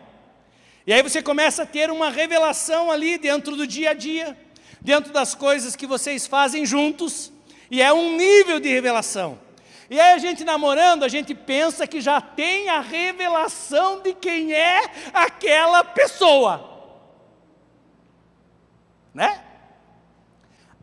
[0.86, 4.36] e aí você começa a ter uma revelação ali dentro do dia a dia,
[4.80, 7.30] dentro das coisas que vocês fazem juntos,
[7.70, 9.43] e é um nível de revelação.
[9.90, 14.52] E aí a gente namorando, a gente pensa que já tem a revelação de quem
[14.52, 16.70] é aquela pessoa.
[19.12, 19.44] Né?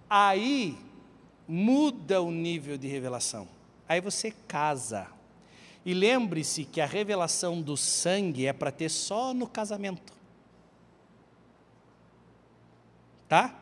[0.09, 0.77] Aí
[1.47, 3.47] muda o nível de revelação.
[3.87, 5.07] Aí você casa.
[5.83, 10.13] E lembre-se que a revelação do sangue é para ter só no casamento.
[13.27, 13.55] Tá?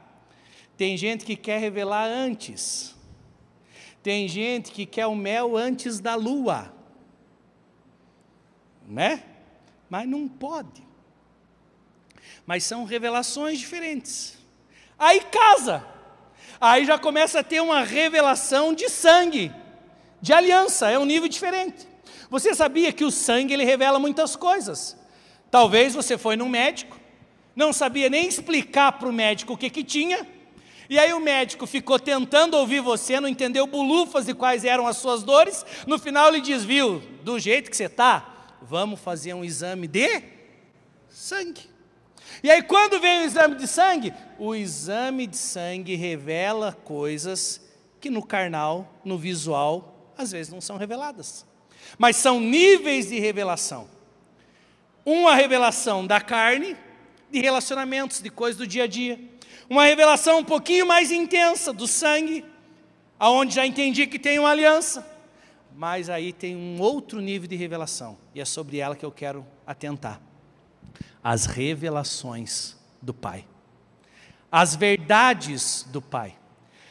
[0.76, 2.96] Tem gente que quer revelar antes.
[4.02, 6.74] Tem gente que quer o mel antes da lua,
[8.88, 9.24] né?
[9.90, 10.84] Mas não pode.
[12.46, 14.38] Mas são revelações diferentes.
[14.98, 15.86] Aí casa.
[16.60, 19.52] Aí já começa a ter uma revelação de sangue,
[20.22, 21.88] de aliança, é um nível diferente.
[22.30, 24.98] Você sabia que o sangue ele revela muitas coisas?
[25.50, 27.00] Talvez você foi num médico,
[27.56, 30.28] não sabia nem explicar para o médico o que, que tinha,
[30.90, 34.98] e aí o médico ficou tentando ouvir você, não entendeu bulufas e quais eram as
[34.98, 35.64] suas dores.
[35.86, 40.24] No final ele diz: Viu, do jeito que você está, vamos fazer um exame de
[41.08, 41.70] sangue.
[42.42, 47.62] E aí, quando vem o exame de sangue, o exame de sangue revela coisas
[48.02, 51.46] que no carnal, no visual, às vezes não são reveladas.
[52.00, 53.88] Mas são níveis de revelação.
[55.06, 56.76] Uma revelação da carne,
[57.30, 59.20] de relacionamentos, de coisas do dia a dia
[59.70, 62.44] uma revelação um pouquinho mais intensa do sangue,
[63.20, 65.08] aonde já entendi que tem uma aliança,
[65.76, 69.46] mas aí tem um outro nível de revelação, e é sobre ela que eu quero
[69.68, 70.20] atentar.
[71.24, 73.46] As revelações do Pai.
[74.52, 76.36] As verdades do Pai.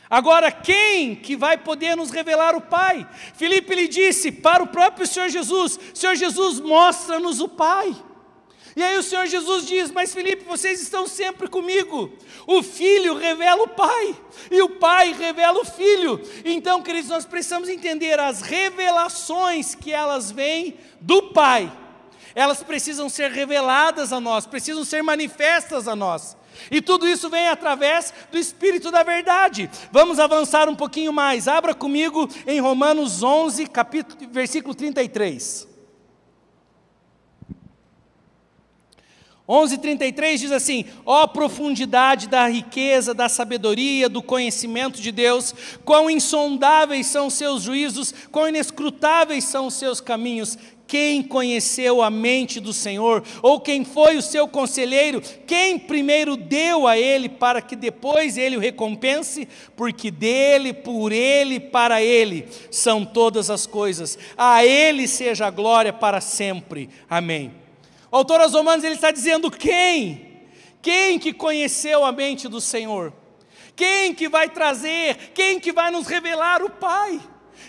[0.09, 3.07] Agora, quem que vai poder nos revelar o Pai?
[3.35, 7.95] Filipe lhe disse para o próprio Senhor Jesus: Senhor Jesus, mostra-nos o Pai.
[8.79, 12.13] E aí o Senhor Jesus diz: Mas Felipe, vocês estão sempre comigo.
[12.47, 14.17] O filho revela o pai,
[14.53, 16.21] e o pai revela o filho.
[16.45, 21.73] Então, queridos, nós precisamos entender as revelações que elas vêm do pai.
[22.37, 26.37] Elas precisam ser reveladas a nós, precisam ser manifestas a nós.
[26.71, 29.69] E tudo isso vem através do Espírito da Verdade.
[29.91, 31.49] Vamos avançar um pouquinho mais.
[31.49, 35.68] Abra comigo em Romanos 11, capítulo, versículo 33.
[39.49, 45.55] 11:33 diz assim: "Ó oh, profundidade da riqueza, da sabedoria, do conhecimento de Deus,
[45.87, 50.59] quão insondáveis são seus juízos, quão inescrutáveis são os seus caminhos.
[50.87, 53.23] Quem conheceu a mente do Senhor?
[53.43, 55.23] Ou quem foi o seu conselheiro?
[55.47, 59.47] Quem primeiro deu a ele para que depois ele o recompense?
[59.77, 64.19] Porque dele, por ele, para ele são todas as coisas.
[64.37, 66.89] A ele seja a glória para sempre.
[67.09, 67.68] Amém."
[68.11, 70.43] O autor aos Romanos ele está dizendo quem?
[70.81, 73.13] Quem que conheceu a mente do Senhor?
[73.77, 75.33] Quem que vai trazer?
[75.35, 77.21] Quem que vai nos revelar o Pai?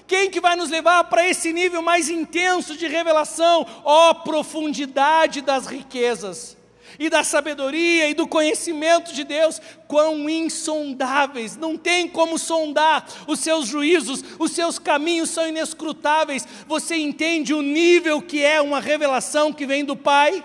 [0.08, 3.66] Quem que vai nos levar para esse nível mais intenso de revelação?
[3.84, 6.59] Ó oh, profundidade das riquezas!
[6.98, 13.40] E da sabedoria e do conhecimento de Deus, quão insondáveis, não tem como sondar os
[13.40, 16.48] seus juízos, os seus caminhos são inescrutáveis.
[16.68, 20.44] Você entende o nível que é uma revelação que vem do Pai?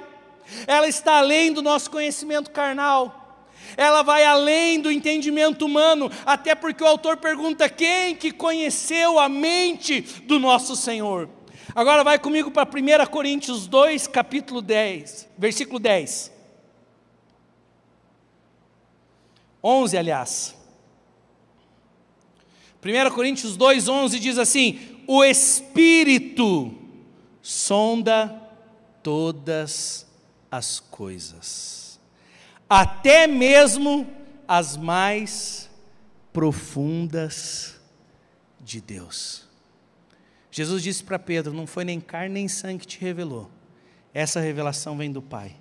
[0.67, 3.25] Ela está além do nosso conhecimento carnal
[3.77, 9.29] ela vai além do entendimento humano, até porque o autor pergunta: quem que conheceu a
[9.29, 11.29] mente do nosso Senhor?
[11.75, 16.34] Agora vai comigo para 1 Coríntios 2, capítulo 10, versículo 10.
[19.64, 20.55] 11, aliás.
[22.85, 26.74] 1 Coríntios 2, 11 diz assim: O Espírito
[27.40, 28.42] sonda
[29.03, 30.07] todas
[30.50, 31.98] as coisas,
[32.68, 34.07] até mesmo
[34.46, 35.70] as mais
[36.31, 37.81] profundas
[38.61, 39.48] de Deus.
[40.50, 43.50] Jesus disse para Pedro: Não foi nem carne nem sangue que te revelou,
[44.12, 45.57] essa revelação vem do Pai.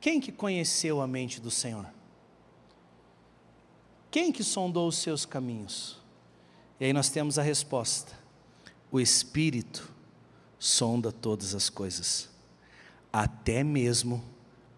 [0.00, 1.95] Quem que conheceu a mente do Senhor?
[4.10, 5.98] Quem que sondou os seus caminhos?
[6.80, 8.12] E aí nós temos a resposta:
[8.90, 9.92] o Espírito
[10.58, 12.28] sonda todas as coisas,
[13.12, 14.24] até mesmo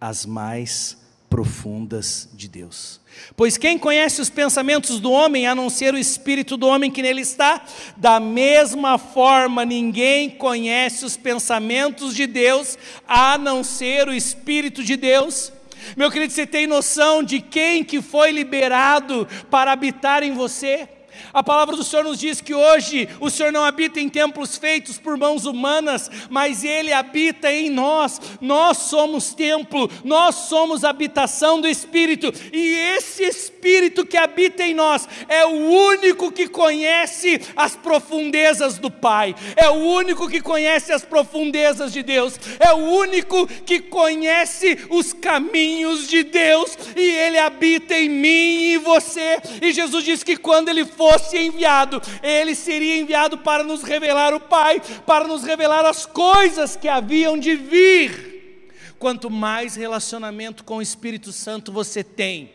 [0.01, 3.01] as mais profundas de Deus.
[3.37, 7.03] Pois quem conhece os pensamentos do homem, a não ser o espírito do homem que
[7.03, 7.65] nele está?
[7.97, 14.97] Da mesma forma, ninguém conhece os pensamentos de Deus, a não ser o espírito de
[14.97, 15.53] Deus.
[15.97, 20.89] Meu querido, você tem noção de quem que foi liberado para habitar em você?
[21.33, 24.99] A palavra do Senhor nos diz que hoje o Senhor não habita em templos feitos
[24.99, 28.21] por mãos humanas, mas Ele habita em nós.
[28.41, 35.09] Nós somos templo, nós somos habitação do Espírito, e esse Espírito que habita em nós
[35.29, 41.05] é o único que conhece as profundezas do Pai, é o único que conhece as
[41.05, 47.95] profundezas de Deus, é o único que conhece os caminhos de Deus, e Ele habita
[47.95, 49.39] em mim e você.
[49.63, 54.35] E Jesus disse que quando Ele for fosse enviado, ele seria enviado para nos revelar
[54.35, 58.69] o Pai, para nos revelar as coisas que haviam de vir.
[58.99, 62.53] Quanto mais relacionamento com o Espírito Santo você tem,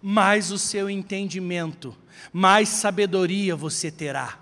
[0.00, 1.94] mais o seu entendimento,
[2.32, 4.38] mais sabedoria você terá,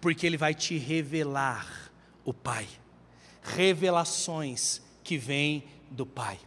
[0.00, 1.90] porque ele vai te revelar
[2.24, 2.66] o Pai.
[3.42, 6.38] Revelações que vêm do Pai.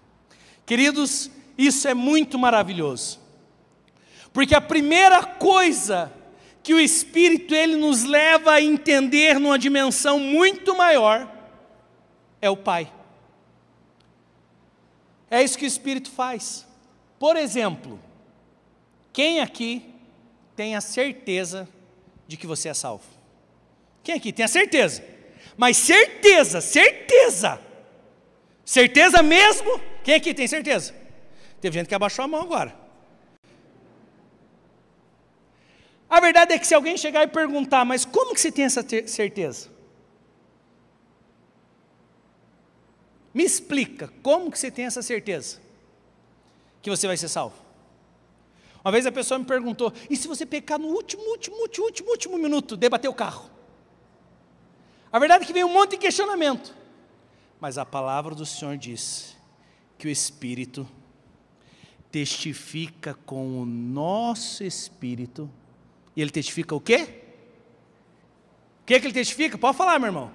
[0.66, 3.27] Queridos, isso é muito maravilhoso.
[4.34, 6.12] Porque a primeira coisa
[6.64, 11.32] que o Espírito ele nos leva a entender numa dimensão muito maior
[12.42, 12.92] é o Pai.
[15.30, 16.66] É isso que o Espírito faz.
[17.20, 18.00] Por exemplo,
[19.12, 19.94] quem aqui
[20.56, 21.68] tem a certeza
[22.28, 23.06] de que você é salvo?
[24.04, 25.04] Quem aqui tem a certeza?
[25.56, 27.60] Mas certeza, certeza.
[28.64, 29.80] Certeza mesmo?
[30.04, 30.94] Quem aqui tem certeza?
[31.60, 32.87] Teve gente que abaixou a mão agora.
[36.10, 38.86] A verdade é que se alguém chegar e perguntar, mas como que você tem essa
[39.06, 39.70] certeza?
[43.34, 45.62] Me explica, como que você tem essa certeza
[46.82, 47.56] que você vai ser salvo?
[48.84, 52.10] Uma vez a pessoa me perguntou, e se você pecar no último, último, último, último,
[52.10, 53.50] último minuto, debater o carro?
[55.12, 56.74] A verdade é que veio um monte de questionamento,
[57.60, 59.36] mas a palavra do Senhor diz
[59.98, 60.88] que o Espírito
[62.10, 65.50] testifica com o nosso espírito
[66.18, 67.08] e ele testifica o quê?
[68.82, 69.56] O que, é que ele testifica?
[69.56, 70.32] Pode falar, meu irmão.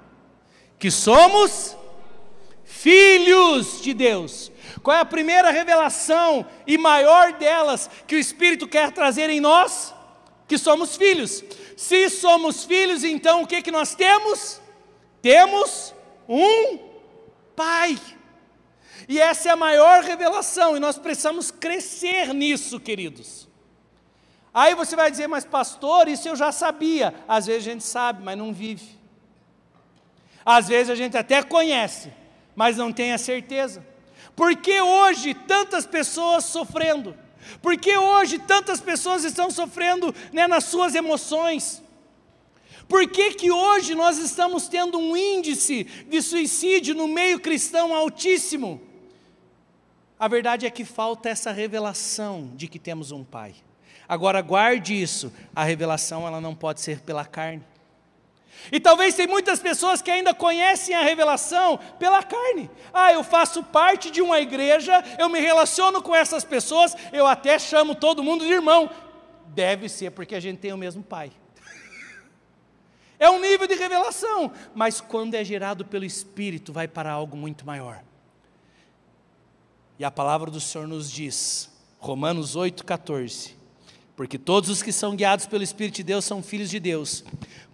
[0.78, 1.76] Que somos
[2.64, 4.52] filhos de Deus.
[4.80, 9.92] Qual é a primeira revelação e maior delas que o Espírito quer trazer em nós?
[10.46, 11.42] Que somos filhos.
[11.76, 14.60] Se somos filhos, então o que, que nós temos?
[15.20, 15.92] Temos
[16.28, 16.78] um
[17.56, 17.98] Pai.
[19.08, 23.50] E essa é a maior revelação, e nós precisamos crescer nisso, queridos.
[24.54, 27.14] Aí você vai dizer, mas pastor, isso eu já sabia.
[27.26, 28.98] Às vezes a gente sabe, mas não vive.
[30.44, 32.12] Às vezes a gente até conhece,
[32.54, 33.86] mas não tem a certeza.
[34.36, 37.16] Por que hoje tantas pessoas sofrendo?
[37.60, 41.82] Por que hoje tantas pessoas estão sofrendo né, nas suas emoções?
[42.88, 48.82] Por que, que hoje nós estamos tendo um índice de suicídio no meio cristão altíssimo?
[50.18, 53.54] A verdade é que falta essa revelação de que temos um Pai.
[54.08, 57.62] Agora guarde isso, a revelação ela não pode ser pela carne.
[58.70, 62.70] E talvez tem muitas pessoas que ainda conhecem a revelação pela carne.
[62.92, 67.58] Ah, eu faço parte de uma igreja, eu me relaciono com essas pessoas, eu até
[67.58, 68.90] chamo todo mundo de irmão.
[69.46, 71.32] Deve ser porque a gente tem o mesmo pai.
[73.18, 77.64] É um nível de revelação, mas quando é gerado pelo Espírito, vai para algo muito
[77.64, 78.02] maior.
[79.96, 81.70] E a palavra do Senhor nos diz,
[82.00, 83.52] Romanos 8,14:
[84.22, 87.24] porque todos os que são guiados pelo Espírito de Deus são filhos de Deus.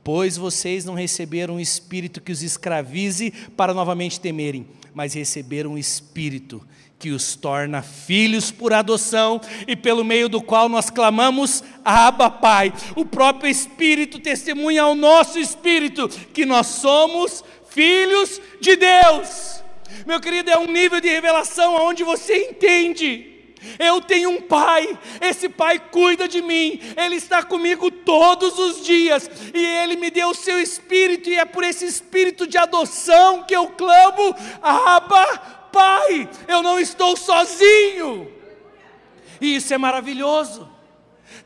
[0.02, 5.78] Pois vocês não receberam um espírito que os escravize para novamente temerem, mas receberam o
[5.78, 6.66] Espírito
[6.98, 12.72] que os torna filhos por adoção e pelo meio do qual nós clamamos Abba Pai.
[12.96, 19.62] O próprio Espírito testemunha ao nosso espírito que nós somos filhos de Deus.
[20.06, 23.37] Meu querido, é um nível de revelação onde você entende
[23.78, 29.30] eu tenho um pai, esse pai cuida de mim, ele está comigo todos os dias,
[29.54, 33.54] e ele me deu o seu espírito, e é por esse espírito de adoção que
[33.54, 38.32] eu clamo: Abba, Pai, eu não estou sozinho.
[39.40, 40.68] E isso é maravilhoso.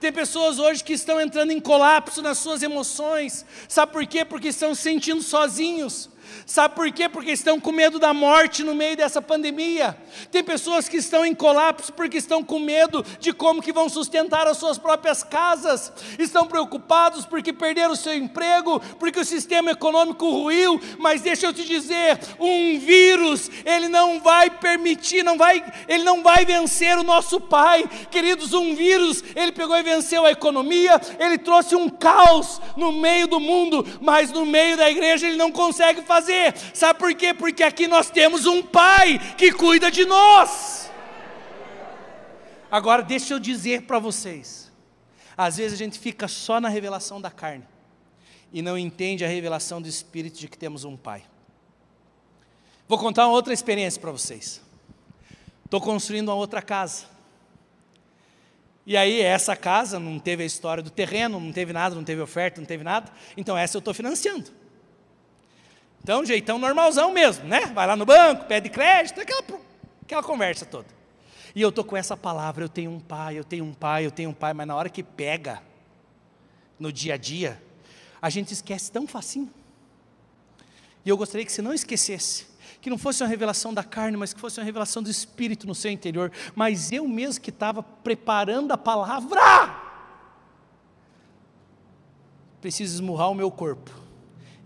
[0.00, 4.24] Tem pessoas hoje que estão entrando em colapso nas suas emoções, sabe por quê?
[4.24, 6.08] Porque estão se sentindo sozinhos.
[6.46, 7.08] Sabe por quê?
[7.08, 9.96] Porque estão com medo da morte no meio dessa pandemia.
[10.30, 14.46] Tem pessoas que estão em colapso porque estão com medo de como que vão sustentar
[14.46, 15.92] as suas próprias casas.
[16.18, 21.52] Estão preocupados porque perderam o seu emprego, porque o sistema econômico ruiu, mas deixa eu
[21.52, 27.04] te dizer, um vírus, ele não vai permitir, não vai, ele não vai vencer o
[27.04, 27.88] nosso pai.
[28.10, 33.26] Queridos, um vírus, ele pegou e venceu a economia, ele trouxe um caos no meio
[33.26, 36.54] do mundo, mas no meio da igreja ele não consegue fazer fazer.
[36.74, 37.34] Sabe por quê?
[37.34, 40.90] Porque aqui nós temos um Pai que cuida de nós.
[42.70, 44.72] Agora, deixa eu dizer para vocês:
[45.36, 47.64] às vezes a gente fica só na revelação da carne
[48.52, 51.22] e não entende a revelação do Espírito de que temos um Pai.
[52.88, 54.60] Vou contar uma outra experiência para vocês.
[55.64, 57.12] Estou construindo uma outra casa.
[58.84, 62.20] E aí, essa casa não teve a história do terreno, não teve nada, não teve
[62.20, 63.10] oferta, não teve nada.
[63.36, 64.50] Então, essa eu estou financiando.
[66.02, 67.66] Então, jeitão normalzão mesmo, né?
[67.66, 69.44] Vai lá no banco, pede crédito, aquela,
[70.02, 70.88] aquela conversa toda.
[71.54, 74.10] E eu estou com essa palavra, eu tenho um pai, eu tenho um pai, eu
[74.10, 75.62] tenho um pai, mas na hora que pega,
[76.78, 77.62] no dia a dia,
[78.20, 79.48] a gente esquece tão facinho.
[81.04, 82.46] E eu gostaria que você não esquecesse,
[82.80, 85.74] que não fosse uma revelação da carne, mas que fosse uma revelação do Espírito no
[85.74, 86.32] seu interior.
[86.54, 89.40] Mas eu mesmo que estava preparando a palavra,
[92.60, 94.01] preciso esmurrar o meu corpo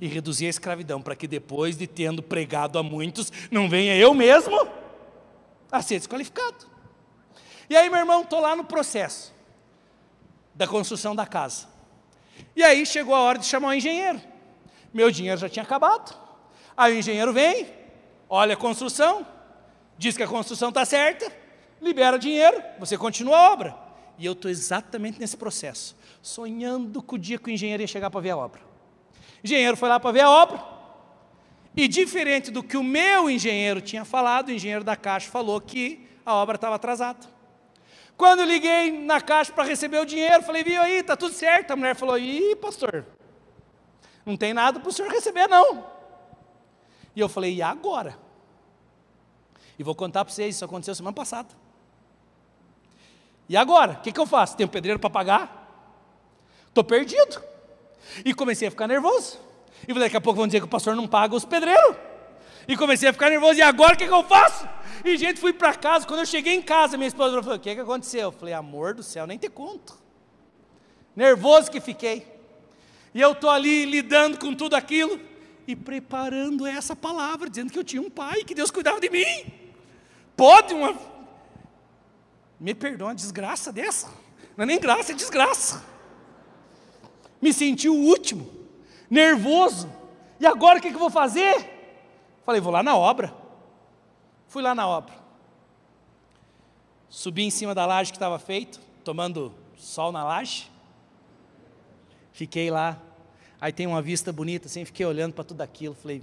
[0.00, 4.12] e reduzir a escravidão, para que depois de tendo pregado a muitos, não venha eu
[4.12, 4.68] mesmo
[5.70, 6.66] a ser desqualificado.
[7.68, 9.34] E aí, meu irmão, estou lá no processo
[10.54, 11.66] da construção da casa.
[12.54, 14.20] E aí chegou a hora de chamar o engenheiro.
[14.92, 16.16] Meu dinheiro já tinha acabado.
[16.76, 17.66] Aí o engenheiro vem,
[18.28, 19.26] olha a construção,
[19.96, 21.32] diz que a construção está certa,
[21.80, 23.76] libera dinheiro, você continua a obra.
[24.18, 28.10] E eu estou exatamente nesse processo, sonhando com o dia que o engenheiro ia chegar
[28.10, 28.65] para ver a obra
[29.42, 30.62] engenheiro foi lá para ver a obra.
[31.76, 36.08] E diferente do que o meu engenheiro tinha falado, o engenheiro da Caixa falou que
[36.24, 37.26] a obra estava atrasada.
[38.16, 41.72] Quando liguei na Caixa para receber o dinheiro, falei, viu aí, está tudo certo.
[41.72, 43.04] A mulher falou, ih, pastor,
[44.24, 45.86] não tem nada para o senhor receber, não.
[47.14, 48.18] E eu falei, e agora?
[49.78, 51.48] E vou contar para vocês, isso aconteceu semana passada.
[53.48, 53.92] E agora?
[53.92, 54.56] O que, que eu faço?
[54.56, 55.66] Tenho pedreiro para pagar?
[56.68, 57.42] Estou perdido.
[58.24, 59.38] E comecei a ficar nervoso.
[59.86, 61.96] E daqui a pouco vão dizer que o pastor não paga os pedreiros.
[62.66, 63.58] E comecei a ficar nervoso.
[63.58, 64.68] E agora o que, que eu faço?
[65.04, 66.06] E gente, fui para casa.
[66.06, 68.22] Quando eu cheguei em casa, minha esposa falou: O que, que aconteceu?
[68.22, 69.96] Eu falei: Amor do céu, nem te conto.
[71.14, 72.26] Nervoso que fiquei.
[73.14, 75.20] E eu estou ali lidando com tudo aquilo
[75.66, 79.52] e preparando essa palavra, dizendo que eu tinha um pai, que Deus cuidava de mim.
[80.36, 80.94] Pode uma.
[82.58, 84.08] Me perdoa uma desgraça dessa?
[84.56, 85.95] Não é nem graça, é desgraça
[87.40, 88.50] me senti o último,
[89.10, 89.90] nervoso.
[90.38, 91.76] E agora o que, que eu vou fazer?
[92.44, 93.34] Falei, vou lá na obra.
[94.48, 95.14] Fui lá na obra.
[97.08, 100.70] Subi em cima da laje que estava feito, tomando sol na laje.
[102.32, 103.00] Fiquei lá.
[103.60, 105.94] Aí tem uma vista bonita, assim, fiquei olhando para tudo aquilo.
[105.94, 106.22] Falei,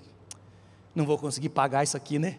[0.94, 2.38] não vou conseguir pagar isso aqui, né?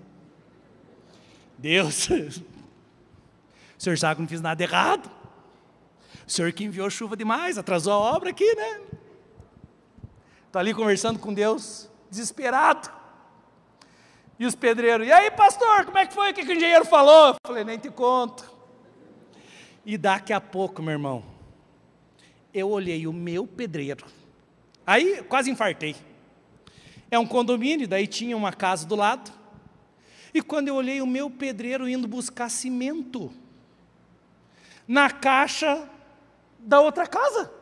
[1.59, 2.09] Deus,
[3.79, 5.11] o senhor sabe que não fiz nada errado.
[6.27, 8.81] O senhor que enviou chuva demais, atrasou a obra aqui, né?
[10.47, 12.91] Estou ali conversando com Deus, desesperado.
[14.39, 16.31] E os pedreiros, e aí pastor, como é que foi?
[16.31, 17.29] O que, que o engenheiro falou?
[17.29, 18.51] Eu falei, nem te conto.
[19.85, 21.25] E daqui a pouco, meu irmão,
[22.53, 24.07] eu olhei o meu pedreiro.
[24.87, 25.95] Aí quase infartei.
[27.11, 29.31] É um condomínio, daí tinha uma casa do lado.
[30.33, 33.33] E quando eu olhei o meu pedreiro indo buscar cimento,
[34.87, 35.89] na caixa
[36.65, 37.53] da outra casa.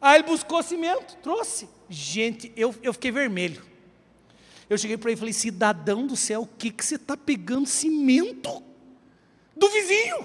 [0.00, 1.68] Aí ele buscou cimento, trouxe.
[1.88, 3.64] Gente, eu, eu fiquei vermelho.
[4.68, 7.66] Eu cheguei para ele e falei: cidadão do céu, o que, que você está pegando
[7.66, 8.62] cimento
[9.56, 10.18] do vizinho?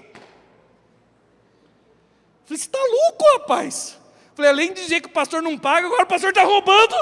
[2.43, 3.99] Falei, você está louco, rapaz?
[4.35, 6.95] Falei, além de dizer que o pastor não paga, agora o pastor está roubando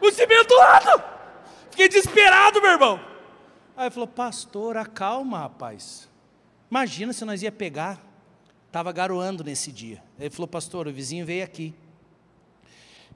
[0.00, 1.02] o cimento do lado.
[1.70, 3.00] Fiquei desesperado, meu irmão.
[3.76, 6.08] Aí ele falou, pastor, acalma, rapaz.
[6.70, 8.05] Imagina se nós ia pegar.
[8.76, 10.02] Estava garoando nesse dia.
[10.18, 11.72] Ele falou, pastor, o vizinho veio aqui.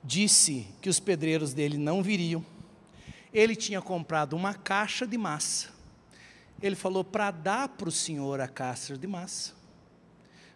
[0.02, 2.42] Disse que os pedreiros dele não viriam.
[3.30, 5.68] Ele tinha comprado uma caixa de massa.
[6.62, 9.52] Ele falou para dar para o senhor a caixa de massa.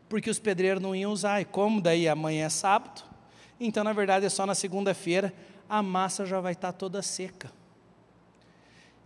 [0.09, 1.39] Porque os pedreiros não iam usar.
[1.39, 3.03] E como daí amanhã é sábado,
[3.61, 5.35] então na verdade é só na segunda-feira,
[5.69, 7.53] a massa já vai estar toda seca.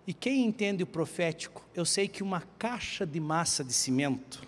[0.07, 4.47] E quem entende o profético, eu sei que uma caixa de massa de cimento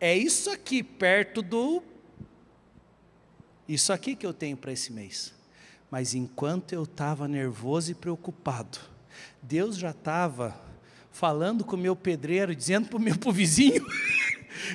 [0.00, 1.82] é isso aqui perto do
[3.68, 5.32] isso aqui que eu tenho para esse mês.
[5.88, 8.78] Mas enquanto eu estava nervoso e preocupado,
[9.40, 10.60] Deus já estava
[11.12, 13.86] falando com o meu pedreiro, dizendo para o meu vizinho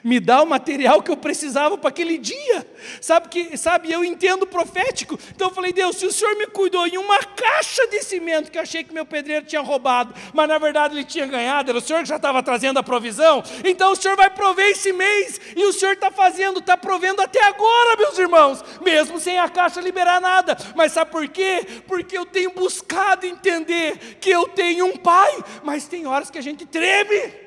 [0.03, 2.67] me dá o material que eu precisava para aquele dia.
[3.01, 5.19] Sabe que, sabe, eu entendo profético.
[5.33, 8.57] Então eu falei, Deus, se o Senhor me cuidou em uma caixa de cimento que
[8.57, 11.81] eu achei que meu pedreiro tinha roubado, mas na verdade ele tinha ganhado, era o
[11.81, 15.63] Senhor que já estava trazendo a provisão, então o Senhor vai prover esse mês, e
[15.65, 20.21] o Senhor está fazendo, está provendo até agora, meus irmãos, mesmo sem a caixa liberar
[20.21, 20.57] nada.
[20.75, 21.65] Mas sabe por quê?
[21.87, 26.41] Porque eu tenho buscado entender que eu tenho um pai, mas tem horas que a
[26.41, 27.44] gente treme.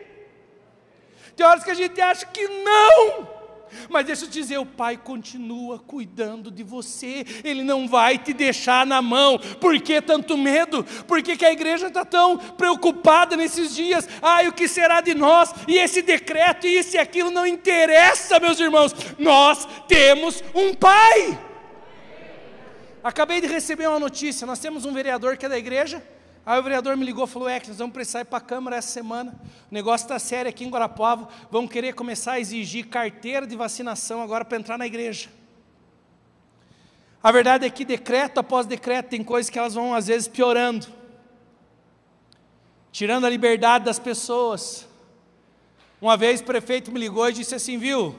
[1.36, 3.38] Tem horas que a gente acha que não.
[3.88, 8.32] Mas deixa eu te dizer, o Pai continua cuidando de você, Ele não vai te
[8.32, 9.38] deixar na mão.
[9.60, 10.84] Por que tanto medo?
[11.06, 14.08] Por que, que a igreja está tão preocupada nesses dias?
[14.22, 15.54] Ai, o que será de nós?
[15.66, 18.94] E esse decreto, e isso e aquilo não interessa, meus irmãos.
[19.18, 21.38] Nós temos um Pai.
[23.02, 26.02] Acabei de receber uma notícia: nós temos um vereador que é da igreja
[26.48, 28.76] Aí o vereador me ligou e falou: É, nós vamos precisar ir para a Câmara
[28.76, 29.38] essa semana.
[29.70, 31.28] O negócio está sério aqui em Guarapuava.
[31.50, 35.28] Vão querer começar a exigir carteira de vacinação agora para entrar na igreja.
[37.22, 40.86] A verdade é que decreto após decreto tem coisas que elas vão às vezes piorando,
[42.90, 44.88] tirando a liberdade das pessoas.
[46.00, 48.18] Uma vez o prefeito me ligou e disse assim: Viu,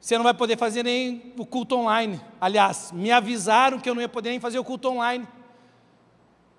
[0.00, 2.20] você não vai poder fazer nem o culto online.
[2.40, 5.24] Aliás, me avisaram que eu não ia poder nem fazer o culto online.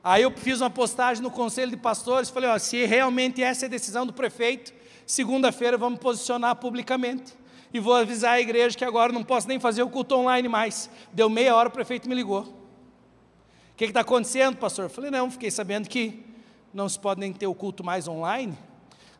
[0.07, 3.67] Aí eu fiz uma postagem no Conselho de Pastores, falei, ó, se realmente essa é
[3.67, 4.71] a decisão do prefeito,
[5.03, 7.33] segunda-feira vamos posicionar publicamente.
[7.73, 10.91] E vou avisar a igreja que agora não posso nem fazer o culto online mais.
[11.11, 12.41] Deu meia hora, o prefeito me ligou.
[12.41, 14.85] O que está acontecendo, pastor?
[14.85, 16.23] Eu falei, não, fiquei sabendo que
[16.71, 18.55] não se pode nem ter o culto mais online.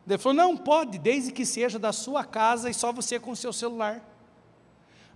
[0.08, 3.36] Ele falou, não, pode, desde que seja da sua casa e só você com o
[3.36, 3.94] seu celular.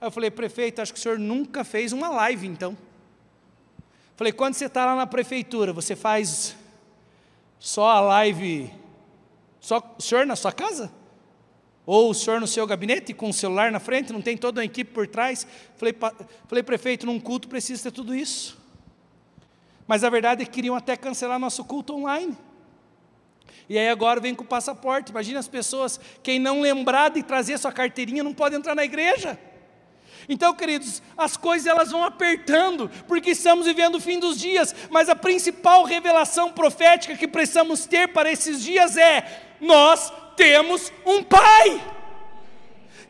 [0.01, 2.77] Aí eu falei, prefeito, acho que o senhor nunca fez uma live então.
[4.21, 6.55] Falei, quando você está lá na prefeitura, você faz
[7.59, 8.71] só a live,
[9.59, 10.93] só o senhor na sua casa?
[11.87, 14.65] Ou o senhor no seu gabinete, com o celular na frente, não tem toda uma
[14.67, 15.47] equipe por trás?
[15.75, 15.97] Falei,
[16.47, 18.59] falei prefeito, num culto precisa ter tudo isso.
[19.87, 22.37] Mas a verdade é que queriam até cancelar nosso culto online.
[23.71, 25.13] E aí agora vem com o passaporte.
[25.13, 29.41] Imagina as pessoas, quem não lembrar de trazer sua carteirinha não pode entrar na igreja.
[30.33, 35.09] Então, queridos, as coisas elas vão apertando, porque estamos vivendo o fim dos dias, mas
[35.09, 41.83] a principal revelação profética que precisamos ter para esses dias é: nós temos um Pai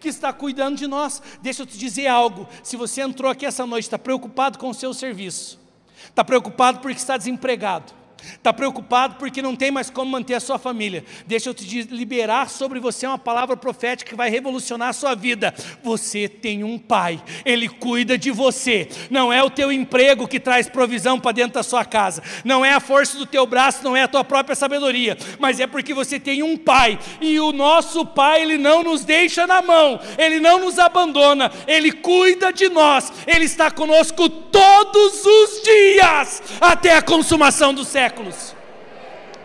[0.01, 1.23] que está cuidando de nós.
[1.43, 4.75] Deixa eu te dizer algo: se você entrou aqui essa noite, está preocupado com o
[4.75, 5.61] seu serviço,
[6.09, 7.93] está preocupado porque está desempregado,
[8.35, 11.05] Está preocupado porque não tem mais como manter a sua família.
[11.27, 15.55] Deixa eu te liberar sobre você uma palavra profética que vai revolucionar a sua vida.
[15.83, 18.89] Você tem um pai, ele cuida de você.
[19.11, 22.23] Não é o teu emprego que traz provisão para dentro da sua casa.
[22.45, 25.67] Não é a força do teu braço, não é a tua própria sabedoria, mas é
[25.67, 26.99] porque você tem um pai.
[27.21, 30.01] E o nosso pai, ele não nos deixa na mão.
[30.19, 31.51] Ele não nos abandona.
[31.67, 33.13] Ele cuida de nós.
[33.27, 38.57] Ele está conosco todos os dias até a consumação do século séculos.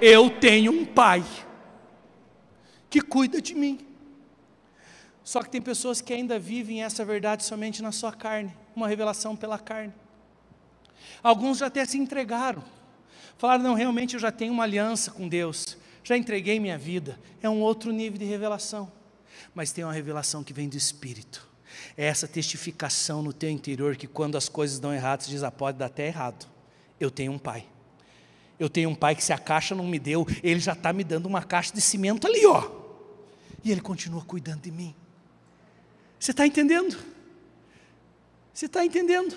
[0.02, 1.24] Eu tenho um pai
[2.90, 3.86] que cuida de mim.
[5.24, 9.36] Só que tem pessoas que ainda vivem essa verdade somente na sua carne, uma revelação
[9.36, 9.94] pela carne.
[11.22, 12.64] Alguns já até se entregaram,
[13.38, 17.20] falaram: não, realmente eu já tenho uma aliança com Deus, já entreguei minha vida.
[17.42, 18.92] É um outro nível de revelação,
[19.54, 21.48] mas tem uma revelação que vem do Espírito.
[21.98, 25.52] É essa testificação no teu interior que quando as coisas dão errado, você diz: ah,
[25.52, 26.48] pode dar até errado.
[27.00, 27.66] Eu tenho um pai.
[28.60, 31.04] Eu tenho um pai que se a caixa não me deu, ele já está me
[31.04, 32.70] dando uma caixa de cimento ali, ó.
[33.64, 34.96] E ele continua cuidando de mim.
[36.20, 36.98] Você está entendendo?
[38.54, 39.36] Você está entendendo?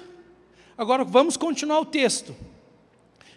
[0.76, 2.34] Agora vamos continuar o texto.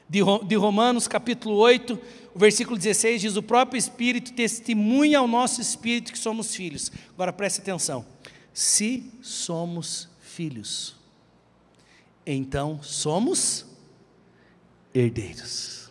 [0.08, 1.98] De Romanos capítulo 8,
[2.36, 6.92] o versículo 16 diz: O próprio Espírito testemunha ao nosso espírito que somos filhos.
[7.14, 8.06] Agora preste atenção.
[8.54, 10.96] Se somos filhos,
[12.26, 13.66] então somos
[14.94, 15.90] herdeiros.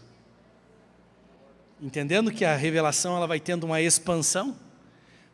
[1.81, 4.55] entendendo que a revelação ela vai tendo uma expansão,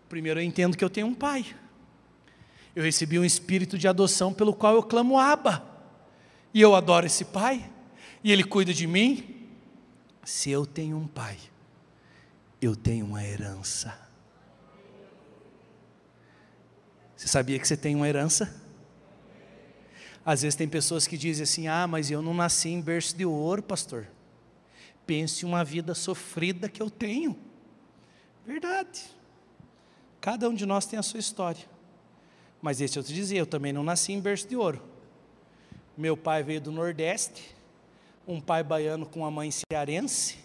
[0.08, 1.44] primeiro eu entendo que eu tenho um pai.
[2.74, 5.64] Eu recebi um espírito de adoção pelo qual eu clamo Abba.
[6.54, 7.68] E eu adoro esse pai,
[8.22, 9.48] e ele cuida de mim.
[10.24, 11.36] Se eu tenho um pai,
[12.60, 13.96] eu tenho uma herança.
[17.16, 18.65] Você sabia que você tem uma herança?
[20.26, 23.24] Às vezes tem pessoas que dizem assim: ah, mas eu não nasci em berço de
[23.24, 24.08] ouro, pastor.
[25.06, 27.38] Pense uma vida sofrida que eu tenho.
[28.44, 29.04] Verdade.
[30.20, 31.64] Cada um de nós tem a sua história.
[32.60, 34.82] Mas deixa eu te dizer, eu também não nasci em berço de ouro.
[35.96, 37.54] Meu pai veio do Nordeste,
[38.26, 40.38] um pai baiano com uma mãe cearense,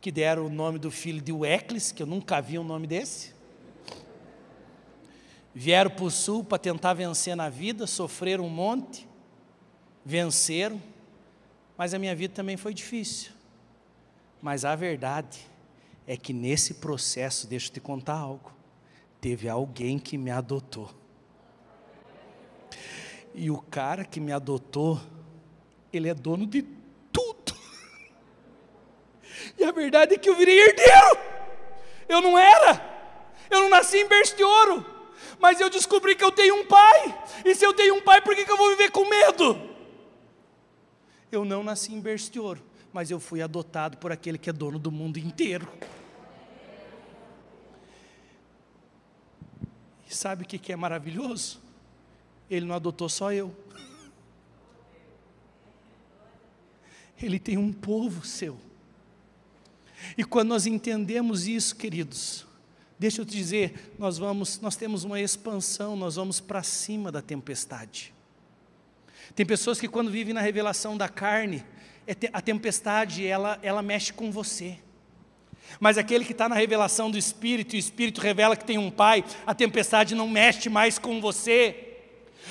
[0.00, 3.32] que deram o nome do filho de Weclis, que eu nunca vi um nome desse.
[5.54, 9.07] Vieram para o sul para tentar vencer na vida, sofreram um monte,
[10.04, 10.80] venceram,
[11.76, 13.32] mas a minha vida também foi difícil.
[14.40, 15.46] Mas a verdade
[16.06, 18.52] é que nesse processo, deixa eu te contar algo,
[19.20, 20.90] teve alguém que me adotou.
[23.34, 25.00] E o cara que me adotou,
[25.92, 26.62] ele é dono de
[27.12, 27.56] tudo.
[29.58, 31.18] E a verdade é que eu virei herdeiro.
[32.08, 32.82] Eu não era.
[33.50, 34.84] Eu não nasci em berço de ouro.
[35.38, 37.22] Mas eu descobri que eu tenho um pai.
[37.44, 39.67] E se eu tenho um pai, por que, que eu vou viver com medo?
[41.30, 42.30] Eu não nasci em berço
[42.92, 45.68] mas eu fui adotado por aquele que é dono do mundo inteiro.
[50.08, 51.60] E sabe o que é maravilhoso?
[52.50, 53.54] Ele não adotou só eu.
[57.20, 58.58] Ele tem um povo seu.
[60.16, 62.46] E quando nós entendemos isso, queridos,
[62.98, 67.20] deixa eu te dizer, nós vamos, nós temos uma expansão, nós vamos para cima da
[67.20, 68.14] tempestade.
[69.34, 71.64] Tem pessoas que quando vivem na revelação da carne,
[72.06, 74.78] é a tempestade ela, ela mexe com você.
[75.78, 78.90] Mas aquele que está na revelação do Espírito, e o Espírito revela que tem um
[78.90, 81.84] Pai, a tempestade não mexe mais com você.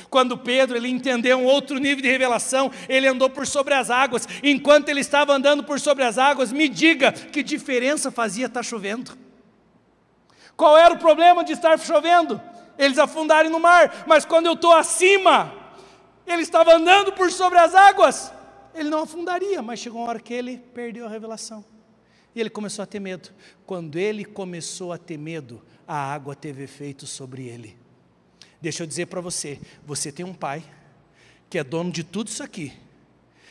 [0.10, 4.28] Quando Pedro ele entendeu um outro nível de revelação, ele andou por sobre as águas.
[4.44, 9.18] Enquanto ele estava andando por sobre as águas, me diga que diferença fazia estar chovendo.
[10.56, 12.40] Qual era o problema de estar chovendo?
[12.78, 15.52] Eles afundarem no mar, mas quando eu estou acima,
[16.28, 18.32] ele estava andando por sobre as águas,
[18.76, 21.64] ele não afundaria, mas chegou uma hora que ele perdeu a revelação.
[22.36, 23.30] E ele começou a ter medo.
[23.66, 27.76] Quando ele começou a ter medo, a água teve efeito sobre ele.
[28.62, 30.64] Deixa eu dizer para você: você tem um pai
[31.50, 32.74] que é dono de tudo isso aqui,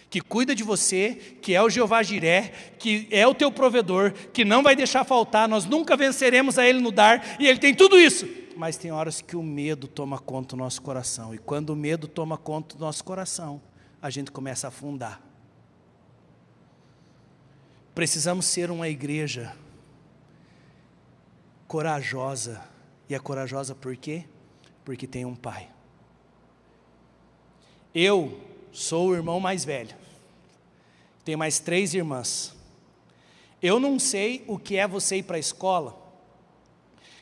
[0.08, 4.44] que cuida de você, que é o Jeová Jiré, que é o teu provedor, que
[4.44, 7.98] não vai deixar faltar, nós nunca venceremos a ele no dar, e ele tem tudo
[7.98, 8.26] isso
[8.56, 11.34] mas tem horas que o medo toma conta do nosso coração.
[11.34, 13.60] E quando o medo toma conta do nosso coração,
[14.00, 15.20] a gente começa a afundar.
[17.94, 19.54] Precisamos ser uma igreja
[21.68, 22.62] corajosa.
[23.08, 24.24] E é corajosa por quê?
[24.84, 25.68] Porque tem um pai.
[27.94, 28.40] Eu
[28.76, 29.94] sou o irmão mais velho.
[31.24, 32.54] Tenho mais três irmãs.
[33.62, 36.06] Eu não sei o que é você ir para a escola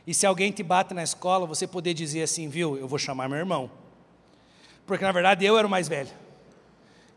[0.07, 3.29] e se alguém te bate na escola, você poder dizer assim, viu, eu vou chamar
[3.29, 3.71] meu irmão.
[4.87, 6.11] Porque na verdade eu era o mais velho.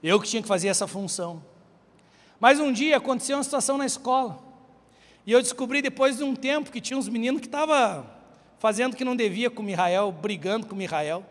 [0.02, 1.44] Eu que tinha que fazer essa função.
[2.40, 4.40] Mas um dia aconteceu uma situação na escola.
[5.26, 8.08] E eu descobri depois de um tempo que tinha uns meninos que estavam
[8.58, 11.26] fazendo o que não devia com o Mihael, brigando com o Mihael.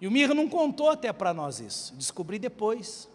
[0.00, 1.94] E o Mirra não contou até para nós isso.
[1.94, 3.08] Descobri depois.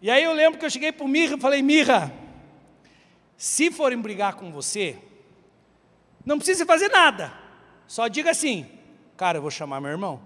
[0.00, 2.12] E aí eu lembro que eu cheguei para o Mirra e falei, Mirra,
[3.36, 4.98] se forem brigar com você,
[6.24, 7.32] não precisa fazer nada.
[7.86, 8.68] Só diga assim:
[9.16, 10.20] Cara, eu vou chamar meu irmão.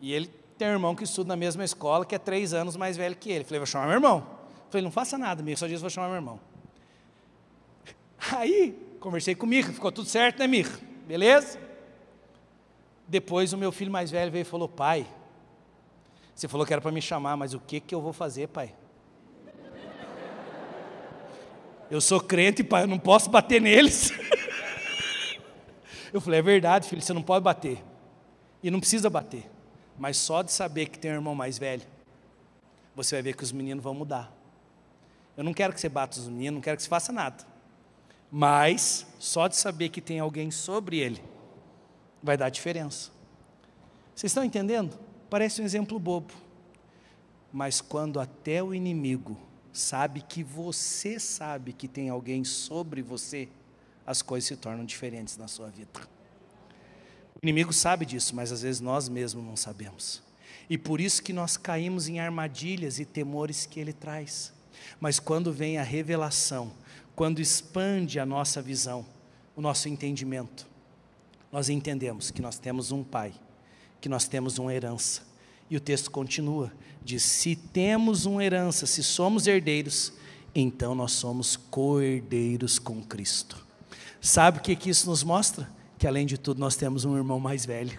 [0.00, 2.96] E ele tem um irmão que estuda na mesma escola, que é três anos mais
[2.96, 3.44] velho que ele.
[3.44, 4.26] Falei, vou chamar meu irmão.
[4.70, 6.40] Falei, não faça nada, Mirko, só diz vou chamar meu irmão.
[8.32, 10.78] Aí, conversei com o Mirko, ficou tudo certo, né, Mirko?
[11.06, 11.58] Beleza?
[13.08, 15.06] Depois o meu filho mais velho veio e falou, pai,
[16.34, 18.74] você falou que era para me chamar, mas o que, que eu vou fazer, pai?
[21.90, 24.10] Eu sou crente, pai, eu não posso bater neles.
[26.12, 27.82] eu falei, é verdade, filho, você não pode bater.
[28.62, 29.48] E não precisa bater.
[29.96, 31.82] Mas só de saber que tem um irmão mais velho,
[32.94, 34.32] você vai ver que os meninos vão mudar.
[35.36, 37.44] Eu não quero que você bata os meninos, não quero que você faça nada.
[38.30, 41.22] Mas só de saber que tem alguém sobre ele,
[42.26, 43.10] vai dar diferença.
[44.14, 44.98] Vocês estão entendendo?
[45.30, 46.34] Parece um exemplo bobo.
[47.52, 49.38] Mas quando até o inimigo
[49.72, 53.48] sabe que você sabe que tem alguém sobre você,
[54.06, 56.00] as coisas se tornam diferentes na sua vida.
[57.36, 60.22] O inimigo sabe disso, mas às vezes nós mesmos não sabemos.
[60.68, 64.52] E por isso que nós caímos em armadilhas e temores que ele traz.
[64.98, 66.72] Mas quando vem a revelação,
[67.14, 69.06] quando expande a nossa visão,
[69.54, 70.66] o nosso entendimento,
[71.56, 73.32] nós entendemos que nós temos um pai,
[73.98, 75.22] que nós temos uma herança.
[75.70, 76.70] E o texto continua:
[77.02, 80.12] diz: se temos uma herança, se somos herdeiros,
[80.54, 83.66] então nós somos co-herdeiros com Cristo.
[84.20, 85.66] Sabe o que, que isso nos mostra?
[85.96, 87.98] Que além de tudo nós temos um irmão mais velho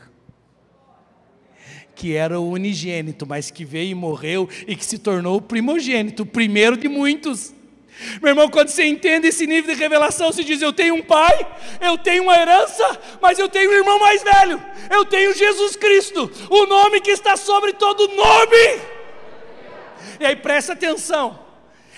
[1.95, 6.21] que era o unigênito, mas que veio e morreu e que se tornou o primogênito,
[6.21, 7.51] o primeiro de muitos.
[8.21, 11.47] Meu irmão, quando você entende esse nível de revelação, você diz: Eu tenho um pai,
[11.81, 16.31] eu tenho uma herança, mas eu tenho um irmão mais velho, eu tenho Jesus Cristo,
[16.49, 18.81] o nome que está sobre todo nome.
[20.19, 21.39] E aí presta atenção,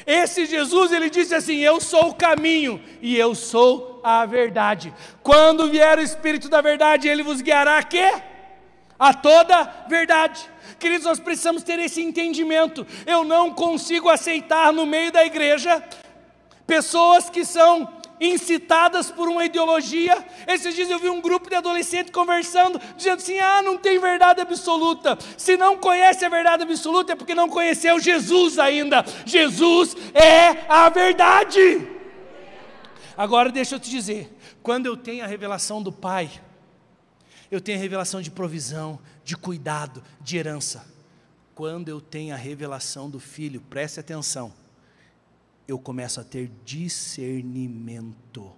[0.06, 4.94] esse Jesus, ele disse assim: Eu sou o caminho e eu sou a verdade.
[5.22, 8.10] Quando vier o Espírito da verdade, ele vos guiará a quê?
[9.00, 10.46] a toda verdade.
[10.80, 12.88] Queridos, nós precisamos ter esse entendimento.
[13.06, 15.84] Eu não consigo aceitar no meio da igreja
[16.66, 20.26] pessoas que são incitadas por uma ideologia.
[20.48, 24.42] Esses dias eu vi um grupo de adolescentes conversando, dizendo assim: ah, não tem verdade
[24.42, 25.18] absoluta.
[25.38, 29.06] Se não conhece a verdade absoluta, é porque não conheceu Jesus ainda.
[29.26, 31.88] Jesus é a verdade.
[33.18, 36.30] Agora deixa eu te dizer: quando eu tenho a revelação do Pai,
[37.50, 39.00] eu tenho a revelação de provisão,
[39.30, 40.84] de cuidado, de herança.
[41.54, 44.52] Quando eu tenho a revelação do Filho, preste atenção,
[45.68, 48.52] eu começo a ter discernimento.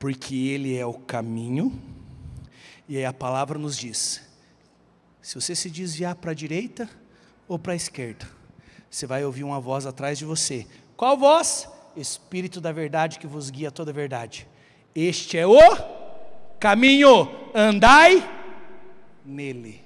[0.00, 1.80] Porque Ele é o caminho,
[2.88, 4.20] e aí a palavra nos diz:
[5.22, 6.90] se você se desviar para a direita
[7.46, 8.28] ou para a esquerda,
[8.90, 10.66] você vai ouvir uma voz atrás de você.
[10.96, 11.68] Qual voz?
[11.96, 14.48] Espírito da verdade que vos guia a toda a verdade.
[14.92, 15.60] Este é o
[16.58, 18.37] caminho, andai
[19.28, 19.80] nele.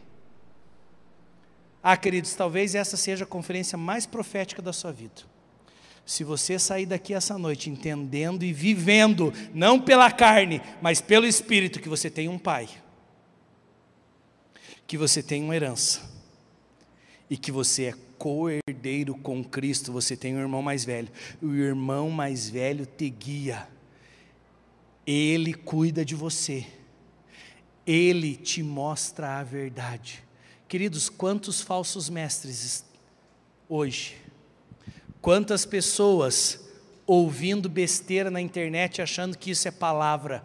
[1.83, 5.23] Ah, queridos, talvez essa seja a conferência mais profética da sua vida.
[6.07, 11.81] Se você sair daqui essa noite entendendo e vivendo, não pela carne, mas pelo Espírito,
[11.81, 12.69] que você tem um Pai,
[14.87, 16.11] que você tem uma herança,
[17.29, 21.09] e que você é co-herdeiro com Cristo, você tem um irmão mais velho,
[21.41, 23.67] o irmão mais velho te guia
[25.07, 26.67] ele cuida de você.
[27.87, 30.23] Ele te mostra a verdade.
[30.69, 32.85] Queridos, quantos falsos mestres
[33.69, 34.17] hoje?
[35.21, 36.61] Quantas pessoas
[37.07, 40.45] ouvindo besteira na internet achando que isso é palavra?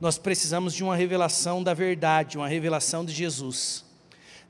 [0.00, 3.84] Nós precisamos de uma revelação da verdade, uma revelação de Jesus.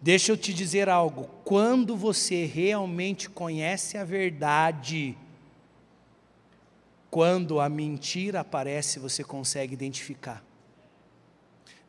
[0.01, 5.17] Deixa eu te dizer algo: quando você realmente conhece a verdade,
[7.11, 10.45] quando a mentira aparece, você consegue identificar.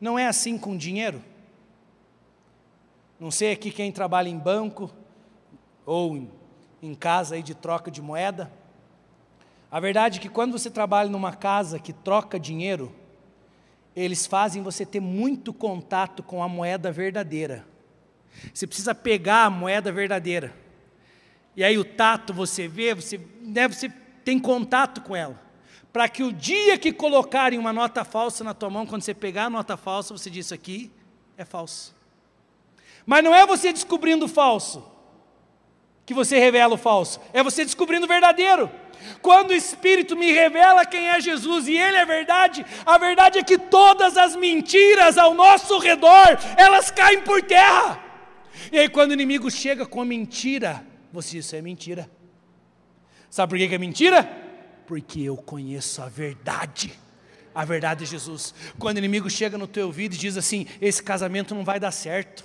[0.00, 1.22] Não é assim com dinheiro?
[3.18, 4.92] Não sei aqui quem trabalha em banco
[5.86, 6.28] ou
[6.82, 8.52] em, casa aí de troca de moeda.
[9.70, 12.94] A verdade é que quando você trabalha numa casa que troca dinheiro,
[13.94, 17.66] eles fazem você ter muito contato com a moeda verdadeira.
[18.52, 20.54] Você precisa pegar a moeda verdadeira.
[21.56, 23.88] E aí o tato você vê, você, né, você
[24.22, 25.40] tem contato com ela.
[25.96, 29.44] Para que o dia que colocarem uma nota falsa na tua mão, quando você pegar
[29.44, 30.90] a nota falsa, você diz: Isso aqui
[31.38, 31.96] é falso.
[33.06, 34.86] Mas não é você descobrindo o falso
[36.04, 38.70] que você revela o falso, é você descobrindo o verdadeiro.
[39.22, 43.42] Quando o Espírito me revela quem é Jesus e Ele é verdade, a verdade é
[43.42, 47.98] que todas as mentiras ao nosso redor, elas caem por terra.
[48.70, 52.10] E aí, quando o inimigo chega com a mentira, você diz: Isso é mentira.
[53.30, 54.45] Sabe por que é mentira?
[54.86, 56.92] Porque eu conheço a verdade.
[57.54, 58.54] A verdade é Jesus.
[58.78, 61.90] Quando o inimigo chega no teu ouvido e diz assim: esse casamento não vai dar
[61.90, 62.44] certo.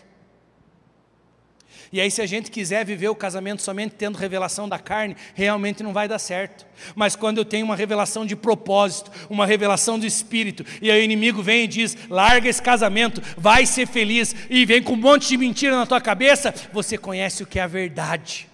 [1.94, 5.84] E aí, se a gente quiser viver o casamento somente tendo revelação da carne, realmente
[5.84, 6.66] não vai dar certo.
[6.96, 11.04] Mas quando eu tenho uma revelação de propósito, uma revelação do espírito, e aí o
[11.04, 15.28] inimigo vem e diz: larga esse casamento, vai ser feliz, e vem com um monte
[15.28, 18.48] de mentira na tua cabeça, você conhece o que é a verdade.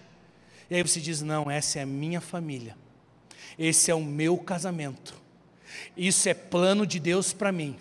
[0.68, 2.76] E aí você diz: não, essa é a minha família,
[3.58, 5.16] esse é o meu casamento,
[5.95, 7.76] isso é plano de Deus para mim.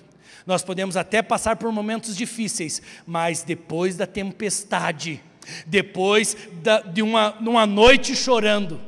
[0.47, 5.20] Nós podemos até passar por momentos difíceis, mas depois da tempestade,
[5.66, 8.81] depois da, de uma, uma noite chorando,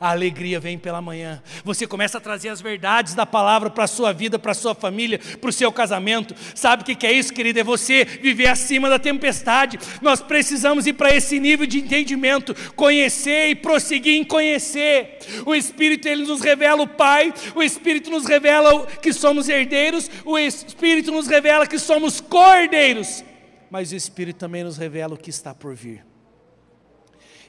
[0.00, 1.42] a alegria vem pela manhã.
[1.64, 4.74] Você começa a trazer as verdades da palavra para a sua vida, para a sua
[4.74, 6.34] família, para o seu casamento.
[6.54, 7.60] Sabe o que é isso, querido?
[7.60, 9.78] É você viver acima da tempestade.
[10.00, 15.18] Nós precisamos ir para esse nível de entendimento, conhecer e prosseguir em conhecer.
[15.44, 20.38] O Espírito ele nos revela o Pai, o Espírito nos revela que somos herdeiros, o
[20.38, 23.24] Espírito nos revela que somos cordeiros
[23.70, 26.04] mas o Espírito também nos revela o que está por vir.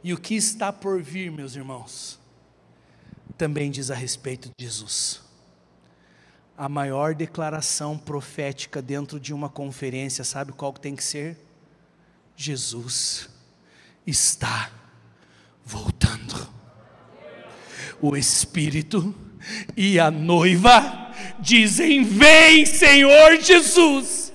[0.04, 2.19] E o que está por vir, meus irmãos,
[3.38, 5.22] também diz a respeito de Jesus.
[6.58, 11.38] A maior declaração profética dentro de uma conferência, sabe qual que tem que ser?
[12.36, 13.30] Jesus
[14.06, 14.72] está
[15.66, 16.50] voltando.
[18.02, 19.14] O Espírito
[19.76, 24.29] e a noiva dizem: Vem, Senhor Jesus.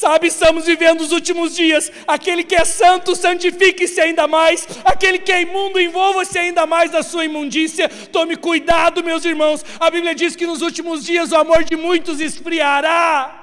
[0.00, 1.92] Sabe, estamos vivendo os últimos dias.
[2.08, 4.66] Aquele que é santo, santifique-se ainda mais.
[4.82, 7.86] Aquele que é imundo, envolva-se ainda mais da sua imundícia.
[8.10, 9.62] Tome cuidado, meus irmãos.
[9.78, 13.36] A Bíblia diz que nos últimos dias o amor de muitos esfriará.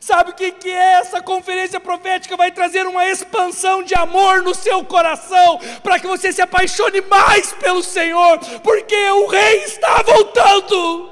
[0.00, 2.34] Sabe o que, que é essa conferência profética?
[2.34, 7.52] Vai trazer uma expansão de amor no seu coração, para que você se apaixone mais
[7.52, 11.11] pelo Senhor, porque o Rei está voltando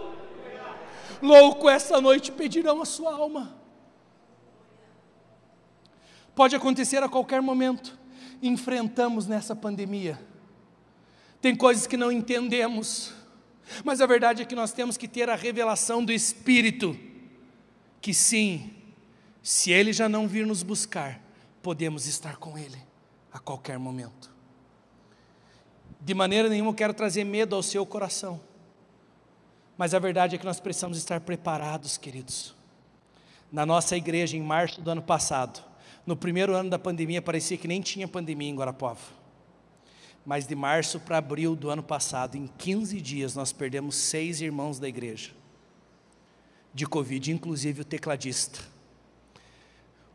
[1.22, 3.56] louco, essa noite pedirão a sua alma.
[6.34, 7.98] Pode acontecer a qualquer momento.
[8.42, 10.18] Enfrentamos nessa pandemia.
[11.40, 13.12] Tem coisas que não entendemos,
[13.84, 16.98] mas a verdade é que nós temos que ter a revelação do Espírito,
[18.00, 18.74] que sim,
[19.42, 21.20] se Ele já não vir nos buscar,
[21.62, 22.78] podemos estar com Ele
[23.32, 24.30] a qualquer momento.
[26.00, 28.40] De maneira nenhuma eu quero trazer medo ao seu coração.
[29.80, 32.54] Mas a verdade é que nós precisamos estar preparados, queridos.
[33.50, 35.64] Na nossa igreja, em março do ano passado,
[36.04, 39.00] no primeiro ano da pandemia, parecia que nem tinha pandemia em Guarapuava.
[40.22, 44.78] Mas de março para abril do ano passado, em 15 dias, nós perdemos seis irmãos
[44.78, 45.30] da igreja
[46.74, 48.60] de Covid, inclusive o tecladista,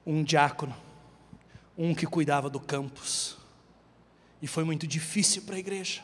[0.06, 0.76] um diácono,
[1.76, 3.36] um que cuidava do campus.
[4.44, 6.04] E foi muito difícil para a igreja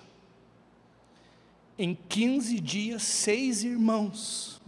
[1.81, 4.61] em 15 dias, seis irmãos.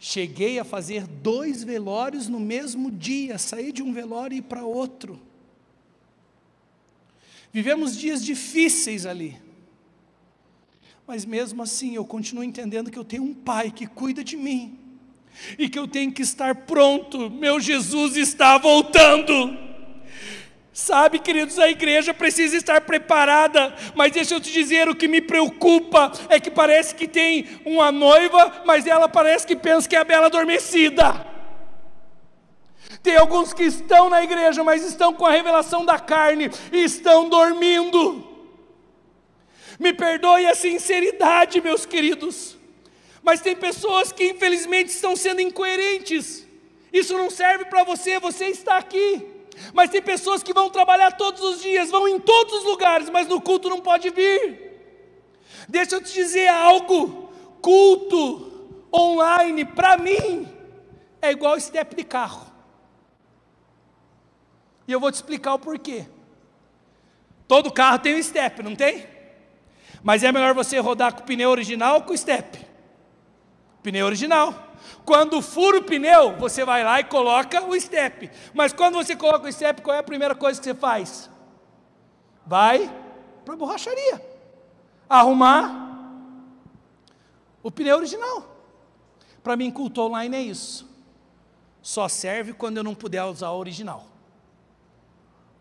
[0.00, 4.64] Cheguei a fazer dois velórios no mesmo dia, sair de um velório e ir para
[4.64, 5.20] outro.
[7.52, 9.38] Vivemos dias difíceis ali.
[11.06, 14.78] Mas mesmo assim, eu continuo entendendo que eu tenho um pai que cuida de mim.
[15.58, 17.28] E que eu tenho que estar pronto.
[17.28, 19.67] Meu Jesus está voltando.
[20.80, 25.20] Sabe, queridos, a igreja precisa estar preparada, mas deixa eu te dizer: o que me
[25.20, 29.98] preocupa é que parece que tem uma noiva, mas ela parece que pensa que é
[29.98, 31.26] a bela adormecida.
[33.02, 37.28] Tem alguns que estão na igreja, mas estão com a revelação da carne e estão
[37.28, 38.24] dormindo.
[39.80, 42.56] Me perdoe a sinceridade, meus queridos,
[43.20, 46.46] mas tem pessoas que infelizmente estão sendo incoerentes.
[46.92, 49.37] Isso não serve para você, você está aqui.
[49.72, 53.28] Mas tem pessoas que vão trabalhar todos os dias, vão em todos os lugares, mas
[53.28, 54.68] no culto não pode vir.
[55.68, 57.30] Deixa eu te dizer algo:
[57.60, 60.48] culto online, para mim,
[61.20, 62.46] é igual step de carro.
[64.86, 66.06] E eu vou te explicar o porquê.
[67.46, 69.06] Todo carro tem um step, não tem?
[70.02, 72.58] Mas é melhor você rodar com o pneu original ou com o step?
[73.82, 74.67] Pneu original.
[75.04, 78.30] Quando fura o pneu, você vai lá e coloca o step.
[78.52, 81.30] Mas quando você coloca o step, qual é a primeira coisa que você faz?
[82.46, 82.92] Vai
[83.44, 84.22] para a borracharia.
[85.08, 85.88] Arrumar
[87.62, 88.56] o pneu original.
[89.42, 90.86] Para mim, culto online é isso.
[91.80, 94.06] Só serve quando eu não puder usar o original.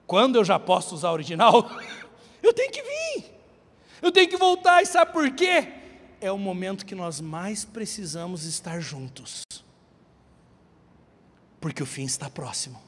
[0.06, 1.70] Quando eu já posso usar o original,
[2.44, 3.38] eu tenho que vir.
[4.02, 5.77] Eu tenho que voltar, e sabe por quê?
[6.20, 9.44] É o momento que nós mais precisamos estar juntos,
[11.60, 12.82] porque o fim está próximo.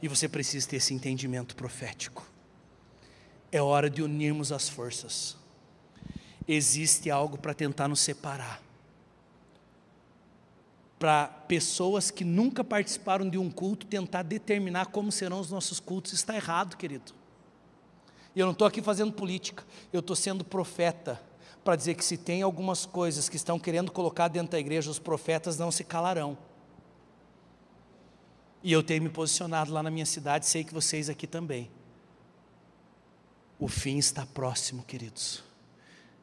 [0.00, 2.28] E você precisa ter esse entendimento profético.
[3.50, 5.36] É hora de unirmos as forças.
[6.46, 8.62] Existe algo para tentar nos separar.
[10.98, 16.12] Para pessoas que nunca participaram de um culto tentar determinar como serão os nossos cultos,
[16.12, 17.12] está errado, querido.
[18.34, 21.20] E eu não estou aqui fazendo política, eu estou sendo profeta
[21.66, 25.00] para dizer que se tem algumas coisas que estão querendo colocar dentro da igreja, os
[25.00, 26.38] profetas não se calarão.
[28.62, 31.68] E eu tenho me posicionado lá na minha cidade, sei que vocês aqui também.
[33.58, 35.42] O fim está próximo, queridos.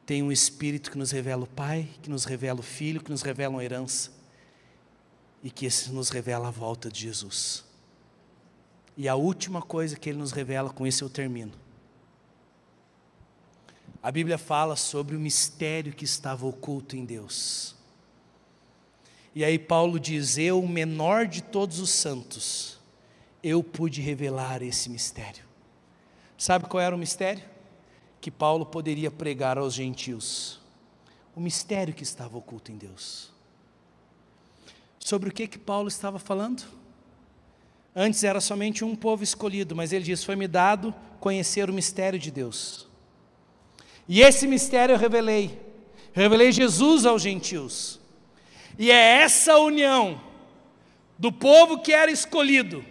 [0.06, 3.20] Tem um Espírito que nos revela o Pai, que nos revela o Filho, que nos
[3.20, 4.12] revela uma herança,
[5.42, 7.66] e que esse nos revela a volta de Jesus.
[8.96, 11.63] E a última coisa que ele nos revela, com isso eu termino
[14.04, 17.74] a Bíblia fala sobre o mistério que estava oculto em Deus.
[19.34, 22.78] E aí Paulo diz: Eu, o menor de todos os santos,
[23.42, 25.42] eu pude revelar esse mistério.
[26.36, 27.42] Sabe qual era o mistério?
[28.20, 30.60] Que Paulo poderia pregar aos gentios.
[31.34, 33.32] O mistério que estava oculto em Deus.
[34.98, 36.62] Sobre o que que Paulo estava falando?
[37.96, 42.30] Antes era somente um povo escolhido, mas ele diz: Foi-me dado conhecer o mistério de
[42.30, 42.92] Deus.
[44.08, 45.58] E esse mistério eu revelei.
[46.12, 48.00] Revelei Jesus aos gentios.
[48.78, 50.20] E é essa união
[51.18, 52.84] do povo que era escolhido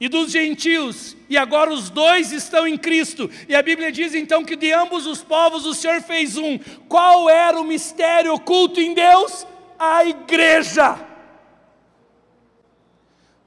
[0.00, 3.28] e dos gentios, e agora os dois estão em Cristo.
[3.48, 6.58] E a Bíblia diz então que de ambos os povos o Senhor fez um.
[6.88, 9.46] Qual era o mistério oculto em Deus?
[9.76, 11.04] A igreja.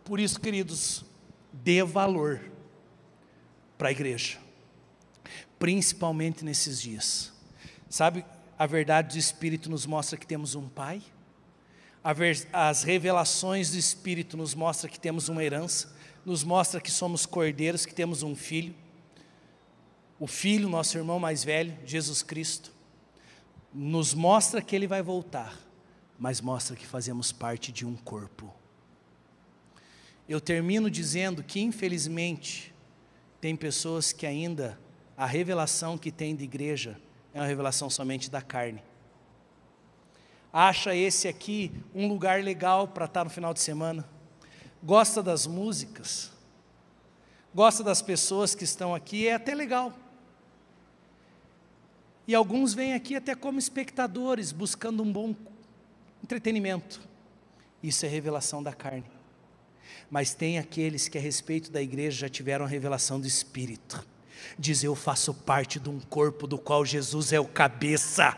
[0.03, 1.05] Por isso, queridos,
[1.53, 2.41] dê valor
[3.77, 4.37] para a igreja,
[5.61, 7.31] principalmente nesses dias.
[7.87, 8.25] Sabe,
[8.57, 11.03] a verdade do Espírito nos mostra que temos um Pai,
[12.51, 15.95] as revelações do Espírito nos mostram que temos uma herança,
[16.25, 18.73] nos mostra que somos cordeiros, que temos um filho.
[20.19, 22.71] O filho, nosso irmão mais velho, Jesus Cristo,
[23.71, 25.55] nos mostra que ele vai voltar,
[26.17, 28.51] mas mostra que fazemos parte de um corpo.
[30.27, 32.73] Eu termino dizendo que, infelizmente,
[33.39, 34.79] tem pessoas que ainda
[35.21, 36.99] a revelação que tem de igreja
[37.31, 38.81] é uma revelação somente da carne.
[40.51, 44.03] Acha esse aqui um lugar legal para estar no final de semana
[44.83, 46.31] gosta das músicas,
[47.53, 49.93] gosta das pessoas que estão aqui, é até legal.
[52.27, 55.35] E alguns vêm aqui até como espectadores, buscando um bom
[56.23, 56.99] entretenimento.
[57.83, 59.05] Isso é revelação da carne.
[60.09, 64.03] Mas tem aqueles que a respeito da igreja já tiveram a revelação do Espírito.
[64.57, 68.37] Diz: Eu faço parte de um corpo do qual Jesus é o cabeça.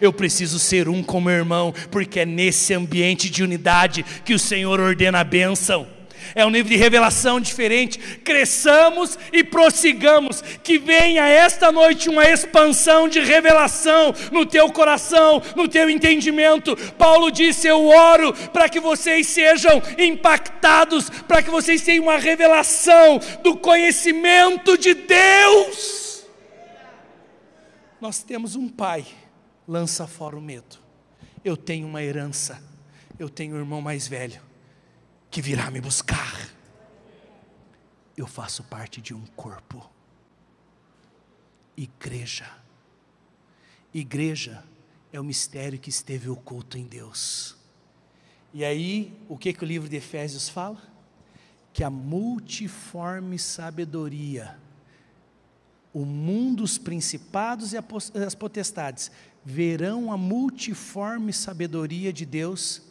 [0.00, 4.38] Eu preciso ser um com meu irmão, porque é nesse ambiente de unidade que o
[4.38, 5.99] Senhor ordena a bênção.
[6.34, 7.98] É um nível de revelação diferente.
[7.98, 10.42] Cresçamos e prossigamos.
[10.62, 16.76] Que venha esta noite uma expansão de revelação no teu coração, no teu entendimento.
[16.92, 23.20] Paulo disse: Eu oro para que vocês sejam impactados, para que vocês tenham uma revelação
[23.42, 26.24] do conhecimento de Deus.
[28.00, 29.04] Nós temos um Pai
[29.68, 30.78] lança fora o medo.
[31.44, 32.62] Eu tenho uma herança,
[33.18, 34.49] eu tenho um irmão mais velho
[35.30, 36.50] que virá me buscar.
[38.16, 39.88] Eu faço parte de um corpo.
[41.76, 42.50] Igreja.
[43.94, 44.64] Igreja
[45.12, 47.56] é o mistério que esteve oculto em Deus.
[48.52, 50.82] E aí, o que, que o livro de Efésios fala?
[51.72, 54.58] Que a multiforme sabedoria,
[55.92, 57.76] o mundo, os principados e
[58.26, 59.10] as potestades
[59.44, 62.82] verão a multiforme sabedoria de Deus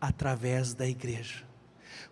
[0.00, 1.53] através da igreja.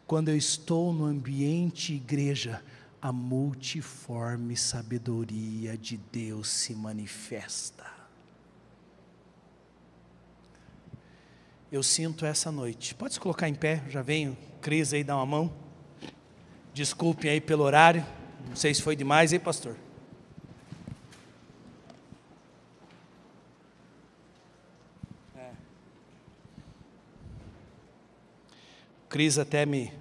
[0.06, 2.62] Quando eu estou no ambiente igreja,
[3.00, 7.84] a multiforme sabedoria de Deus se manifesta.
[11.70, 12.94] Eu sinto essa noite.
[12.94, 14.36] Pode se colocar em pé, já venho.
[14.60, 15.52] Cris aí, dá uma mão.
[16.74, 18.06] Desculpem aí pelo horário.
[18.46, 19.76] Não sei se foi demais, hein, pastor?
[29.12, 29.92] Cris até me,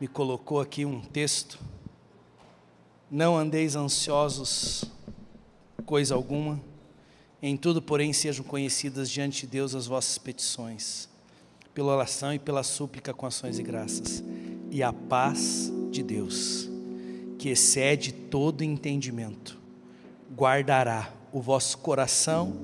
[0.00, 1.58] me colocou aqui um texto.
[3.10, 4.82] Não andeis ansiosos,
[5.84, 6.58] coisa alguma,
[7.42, 11.06] em tudo, porém, sejam conhecidas diante de Deus as vossas petições,
[11.74, 14.24] pela oração e pela súplica com ações e graças.
[14.70, 16.70] E a paz de Deus,
[17.38, 19.60] que excede todo entendimento,
[20.34, 22.56] guardará o vosso coração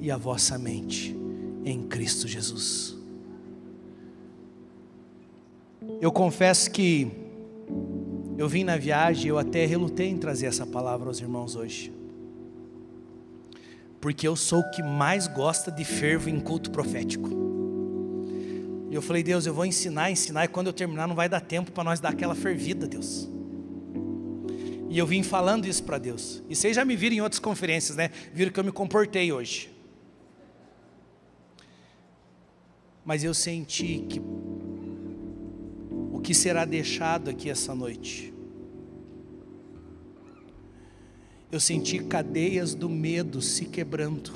[0.00, 1.16] e a vossa mente
[1.64, 2.98] em Cristo Jesus.
[6.00, 7.10] Eu confesso que
[8.38, 11.92] eu vim na viagem, eu até relutei em trazer essa palavra aos irmãos hoje.
[14.00, 17.28] Porque eu sou o que mais gosta de fervo em culto profético.
[18.90, 21.40] E eu falei, Deus, eu vou ensinar, ensinar, e quando eu terminar não vai dar
[21.40, 23.28] tempo para nós dar aquela fervida, Deus.
[24.88, 26.42] E eu vim falando isso para Deus.
[26.48, 28.10] E vocês já me viram em outras conferências, né?
[28.32, 29.70] Viram que eu me comportei hoje.
[33.04, 34.20] Mas eu senti que
[36.22, 38.32] que será deixado aqui essa noite.
[41.50, 44.32] Eu senti cadeias do medo se quebrando.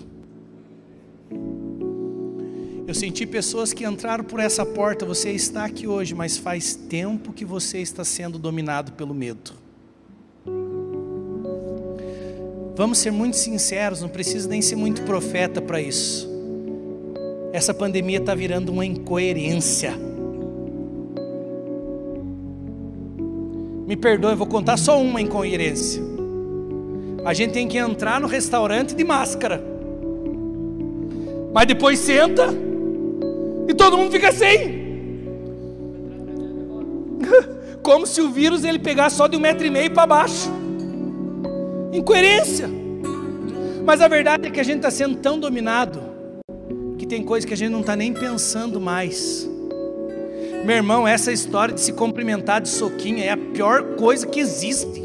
[2.87, 5.07] Eu senti pessoas que entraram por essa porta.
[5.07, 9.53] Você está aqui hoje, mas faz tempo que você está sendo dominado pelo medo.
[12.77, 16.29] Vamos ser muito sinceros, não precisa nem ser muito profeta para isso.
[17.53, 19.95] Essa pandemia está virando uma incoerência
[23.87, 26.03] Me perdoe, vou contar só uma incoerência.
[27.25, 29.63] A gente tem que entrar no restaurante de máscara.
[31.53, 32.49] Mas depois senta,
[33.69, 34.85] E todo mundo fica sem.
[37.83, 40.51] Como se o vírus ele pegasse só de um metro e meio para baixo.
[41.93, 42.69] Incoerência.
[43.85, 46.03] Mas a verdade é que a gente está sendo tão dominado
[46.99, 49.49] que tem coisa que a gente não está nem pensando mais.
[50.65, 55.03] Meu irmão, essa história de se cumprimentar de soquinho é a pior coisa que existe.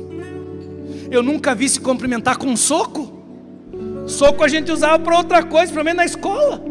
[1.12, 3.12] Eu nunca vi se cumprimentar com soco.
[4.08, 6.64] Soco a gente usava para outra coisa, pelo menos na escola.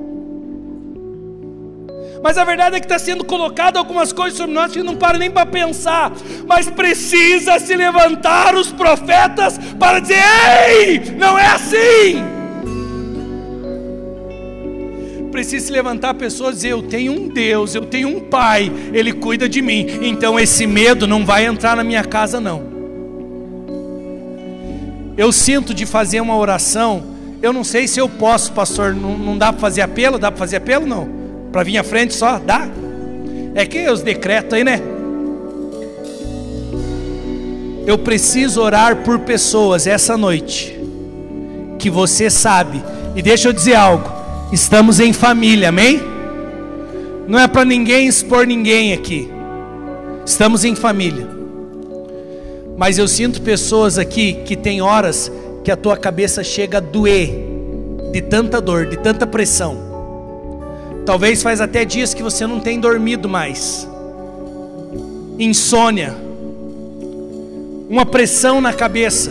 [2.23, 5.19] Mas a verdade é que está sendo colocado algumas coisas sobre nós que não para
[5.19, 6.11] nem para pensar.
[6.47, 10.23] Mas precisa se levantar os profetas para dizer:
[10.67, 12.38] ei, não é assim.
[15.31, 19.13] Precisa se levantar pessoas e dizer: eu tenho um Deus, eu tenho um Pai, Ele
[19.13, 19.87] cuida de mim.
[20.03, 22.79] Então esse medo não vai entrar na minha casa, não.
[25.17, 27.03] Eu sinto de fazer uma oração.
[27.43, 28.95] Eu não sei se eu posso, pastor.
[28.95, 30.19] Não, não dá para fazer apelo?
[30.19, 30.87] Dá para fazer apelo?
[30.87, 31.09] Não.
[31.51, 32.39] Para vir à frente só?
[32.39, 32.69] Dá?
[33.55, 34.81] É que os decretos aí, né?
[37.85, 40.79] Eu preciso orar por pessoas essa noite
[41.79, 42.83] que você sabe.
[43.17, 44.18] E deixa eu dizer algo.
[44.51, 46.01] Estamos em família, amém?
[47.27, 49.31] Não é para ninguém expor ninguém aqui.
[50.25, 51.29] Estamos em família.
[52.77, 55.31] Mas eu sinto pessoas aqui que tem horas
[55.63, 57.31] que a tua cabeça chega a doer
[58.11, 59.77] de tanta dor, de tanta pressão.
[61.05, 63.87] Talvez faz até dias que você não tem dormido mais.
[65.39, 66.17] Insônia.
[67.91, 69.31] Uma pressão na cabeça.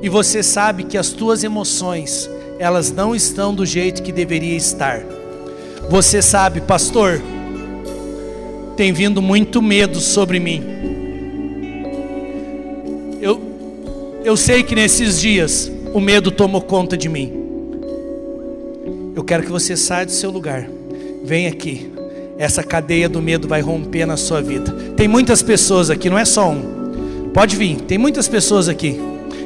[0.00, 2.30] E você sabe que as tuas emoções,
[2.62, 5.02] elas não estão do jeito que deveria estar.
[5.90, 7.20] Você sabe, pastor,
[8.76, 10.62] tem vindo muito medo sobre mim.
[13.20, 13.42] Eu
[14.24, 17.32] eu sei que nesses dias o medo tomou conta de mim.
[19.16, 20.64] Eu quero que você saia do seu lugar.
[21.24, 21.90] Vem aqui.
[22.38, 24.70] Essa cadeia do medo vai romper na sua vida.
[24.96, 27.30] Tem muitas pessoas aqui, não é só um.
[27.34, 27.80] Pode vir.
[27.80, 29.00] Tem muitas pessoas aqui.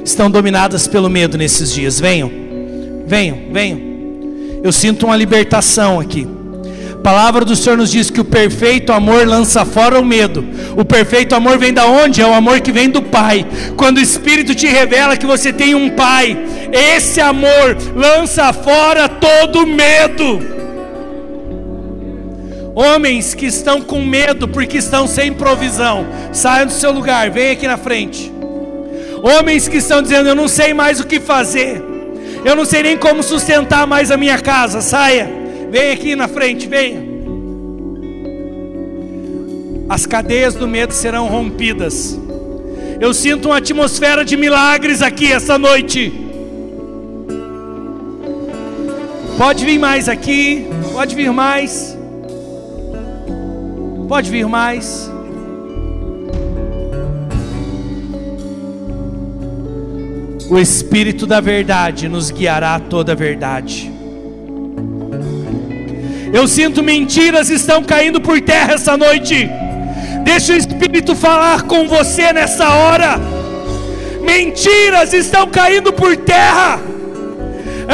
[0.04, 1.98] Estão dominadas pelo medo nesses dias.
[1.98, 2.45] Venham.
[3.06, 3.80] Venham, venham.
[4.62, 6.26] Eu sinto uma libertação aqui.
[6.92, 10.44] A palavra do Senhor nos diz que o perfeito amor lança fora o medo.
[10.76, 12.20] O perfeito amor vem da onde?
[12.20, 13.46] É o amor que vem do Pai.
[13.76, 16.36] Quando o Espírito te revela que você tem um Pai,
[16.72, 20.56] esse amor lança fora todo medo.
[22.74, 27.66] Homens que estão com medo porque estão sem provisão, saiam do seu lugar, vem aqui
[27.66, 28.30] na frente.
[29.22, 31.82] Homens que estão dizendo: Eu não sei mais o que fazer,
[32.46, 35.28] eu não sei nem como sustentar mais a minha casa, saia,
[35.68, 37.02] vem aqui na frente, venha.
[39.88, 42.16] As cadeias do medo serão rompidas.
[43.00, 46.12] Eu sinto uma atmosfera de milagres aqui essa noite.
[49.36, 51.98] Pode vir mais aqui, pode vir mais.
[54.06, 55.10] Pode vir mais.
[60.48, 63.92] O Espírito da Verdade nos guiará a toda a verdade.
[66.32, 69.48] Eu sinto mentiras estão caindo por terra essa noite.
[70.22, 73.18] Deixa o Espírito falar com você nessa hora.
[74.22, 76.80] Mentiras estão caindo por terra.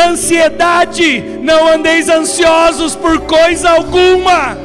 [0.09, 4.57] Ansiedade, não andeis ansiosos por coisa alguma.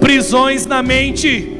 [0.00, 1.54] Prisões na mente.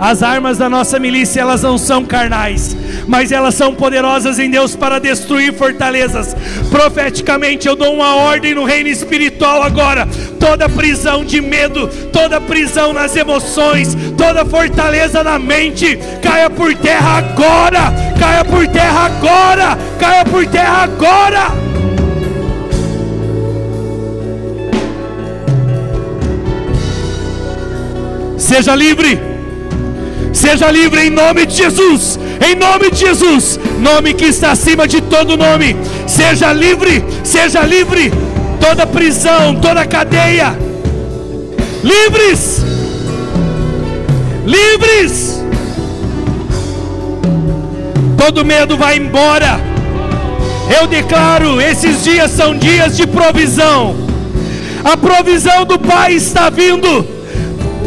[0.00, 2.76] As armas da nossa milícia, elas não são carnais,
[3.06, 6.34] mas elas são poderosas em Deus para destruir fortalezas.
[6.70, 10.08] Profeticamente, eu dou uma ordem no reino espiritual agora.
[10.38, 17.18] Toda prisão de medo, toda prisão nas emoções, toda fortaleza na mente, caia por terra
[17.18, 21.64] agora, caia por terra agora, caia por terra agora.
[28.36, 29.18] Seja livre.
[30.32, 32.18] Seja livre em nome de Jesus.
[32.40, 33.58] Em nome de Jesus.
[33.78, 35.76] Nome que está acima de todo nome.
[36.06, 37.04] Seja livre.
[37.22, 38.12] Seja livre.
[38.60, 40.56] Toda prisão, toda cadeia.
[41.82, 42.64] Livres.
[44.46, 45.42] Livres.
[48.16, 49.60] Todo medo vai embora.
[50.80, 53.96] Eu declaro: esses dias são dias de provisão.
[54.82, 57.14] A provisão do Pai está vindo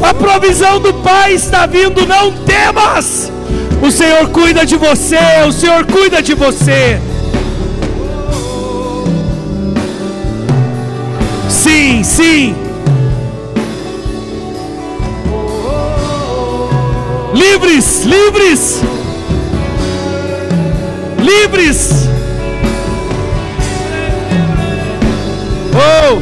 [0.02, 3.32] a provisão do Pai está vindo, não temas.
[3.82, 5.18] O Senhor cuida de você,
[5.48, 7.00] o Senhor cuida de você.
[11.50, 12.56] Sim, sim.
[17.34, 18.82] Livres, livres.
[21.20, 22.10] Livres.
[25.74, 26.22] Oh.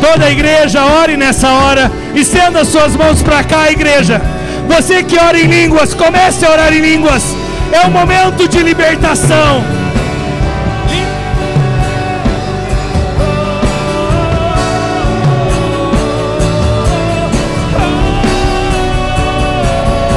[0.00, 1.90] Toda a igreja, ore nessa hora.
[2.14, 4.37] Estenda suas mãos para cá, igreja.
[4.68, 7.24] Você que ora em línguas, comece a orar em línguas.
[7.72, 9.64] É um momento de libertação.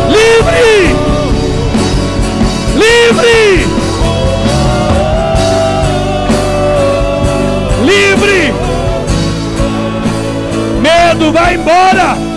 [0.09, 0.95] Livre!
[2.75, 3.67] Livre!
[7.85, 8.53] Livre!
[10.81, 12.30] Medo, vai embora!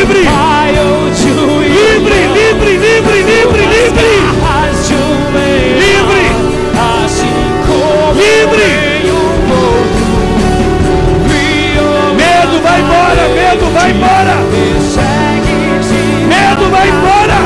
[0.00, 4.08] Livre, livre, livre, livre, livre, livre, livre,
[8.30, 8.70] livre.
[12.16, 14.36] Medo vai embora, medo vai embora,
[16.28, 17.40] medo vai embora.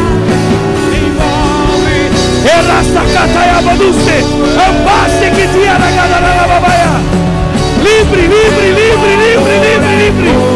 [7.83, 10.23] Livre, livre, livre, livre, livre.
[10.23, 10.54] livre.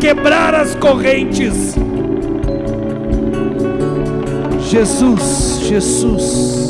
[0.00, 1.74] Quebrar as correntes.
[4.70, 6.69] Jesus, Jesus.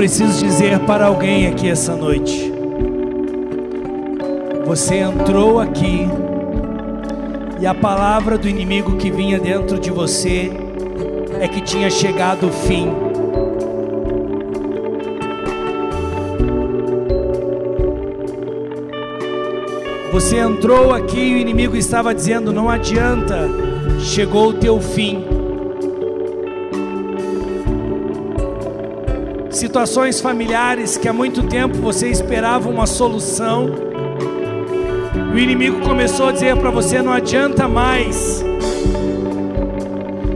[0.00, 2.50] Preciso dizer para alguém aqui essa noite:
[4.64, 6.08] você entrou aqui
[7.60, 10.50] e a palavra do inimigo que vinha dentro de você
[11.38, 12.90] é que tinha chegado o fim.
[20.10, 23.46] Você entrou aqui e o inimigo estava dizendo: não adianta,
[23.98, 25.29] chegou o teu fim.
[29.70, 33.70] Situações familiares que há muito tempo você esperava uma solução.
[35.32, 38.44] O inimigo começou a dizer para você: não adianta mais.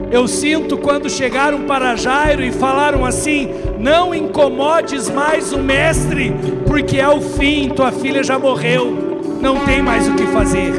[0.08, 6.32] Eu sinto quando chegaram para Jairo e falaram assim: não incomodes mais o mestre,
[6.64, 10.72] porque é o fim, tua filha já morreu, não tem mais o que fazer.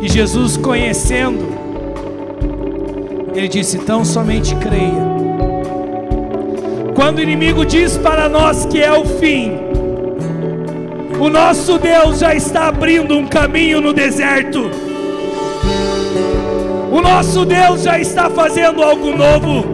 [0.00, 1.44] E Jesus, conhecendo,
[3.34, 5.13] ele disse: então somente creia
[6.94, 9.52] quando o inimigo diz para nós que é o fim,
[11.20, 14.70] o nosso Deus já está abrindo um caminho no deserto.
[16.90, 19.64] O nosso Deus já está fazendo algo novo.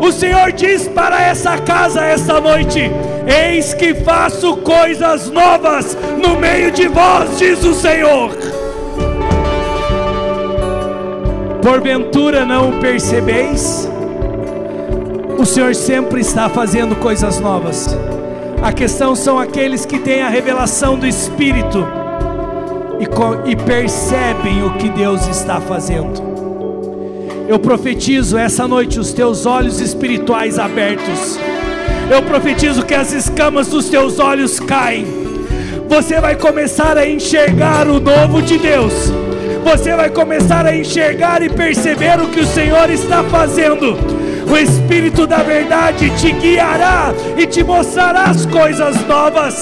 [0.00, 2.90] O Senhor diz para essa casa esta noite:
[3.26, 8.30] Eis que faço coisas novas no meio de vós, diz o Senhor.
[11.62, 13.87] Porventura não percebeis?
[15.48, 17.88] Senhor sempre está fazendo coisas novas.
[18.62, 21.86] A questão são aqueles que têm a revelação do Espírito
[23.00, 26.22] e, e percebem o que Deus está fazendo.
[27.48, 31.38] Eu profetizo essa noite os teus olhos espirituais abertos.
[32.10, 35.06] Eu profetizo que as escamas dos teus olhos caem.
[35.88, 38.92] Você vai começar a enxergar o novo de Deus.
[39.64, 44.17] Você vai começar a enxergar e perceber o que o Senhor está fazendo.
[44.50, 49.60] O Espírito da Verdade te guiará e te mostrará as coisas novas.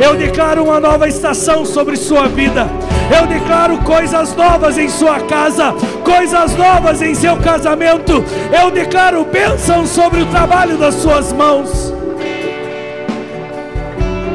[0.00, 2.66] Eu declaro uma nova estação sobre sua vida.
[3.14, 8.24] Eu declaro coisas novas em sua casa, coisas novas em seu casamento.
[8.50, 11.92] Eu declaro bênção sobre o trabalho das suas mãos.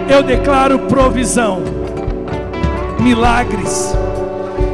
[0.07, 1.63] Eu declaro provisão,
[2.99, 3.95] milagres.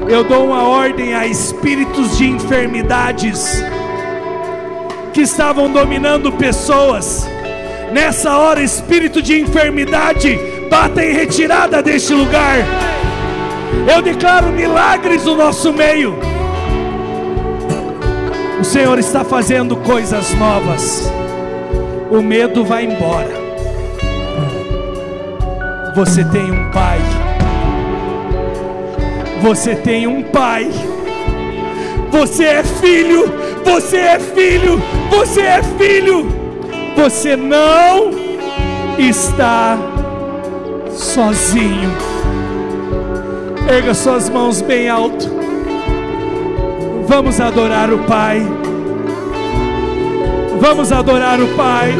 [0.07, 3.63] Eu dou uma ordem a espíritos de enfermidades
[5.15, 7.25] que estavam dominando pessoas.
[7.93, 10.37] Nessa hora, espírito de enfermidade,
[10.69, 12.57] bata em retirada deste lugar.
[13.89, 16.19] Eu declaro milagres no nosso meio.
[18.59, 21.09] O Senhor está fazendo coisas novas.
[22.11, 23.31] O medo vai embora.
[25.95, 26.99] Você tem um pai.
[29.41, 30.69] Você tem um pai.
[32.11, 33.33] Você é filho.
[33.63, 35.04] Você é filho.
[35.17, 36.27] Você é filho.
[36.97, 38.11] Você não
[38.97, 39.77] está
[40.91, 41.89] sozinho.
[43.67, 45.29] Erga suas mãos bem alto.
[47.07, 48.41] Vamos adorar o Pai.
[50.59, 51.93] Vamos adorar o Pai.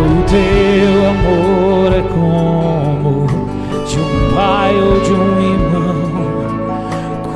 [0.00, 3.26] O teu amor é como
[3.86, 5.67] de um pai ou de um irmão,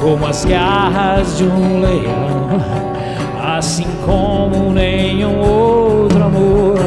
[0.02, 2.60] como as garras de um leão,
[3.40, 6.80] assim como nenhum outro amor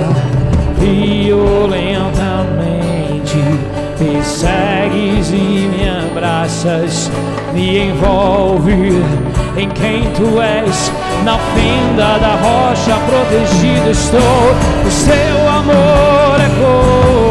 [0.78, 3.38] violentamente
[4.00, 7.10] me segues e me abraças,
[7.54, 9.02] me envolve
[9.56, 10.92] em quem tu és.
[11.24, 14.54] Na fenda da rocha protegido estou.
[14.86, 17.25] O seu amor é como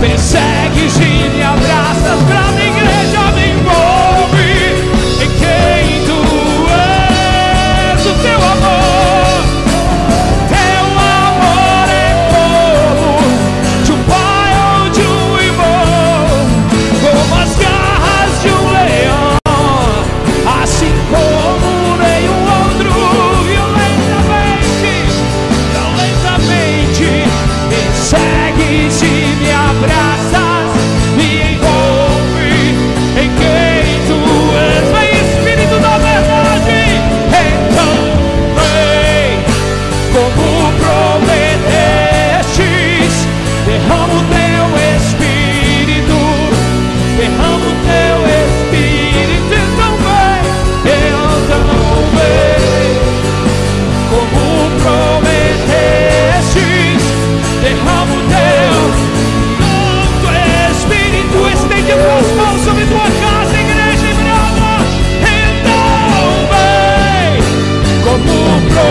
[0.00, 0.67] persegues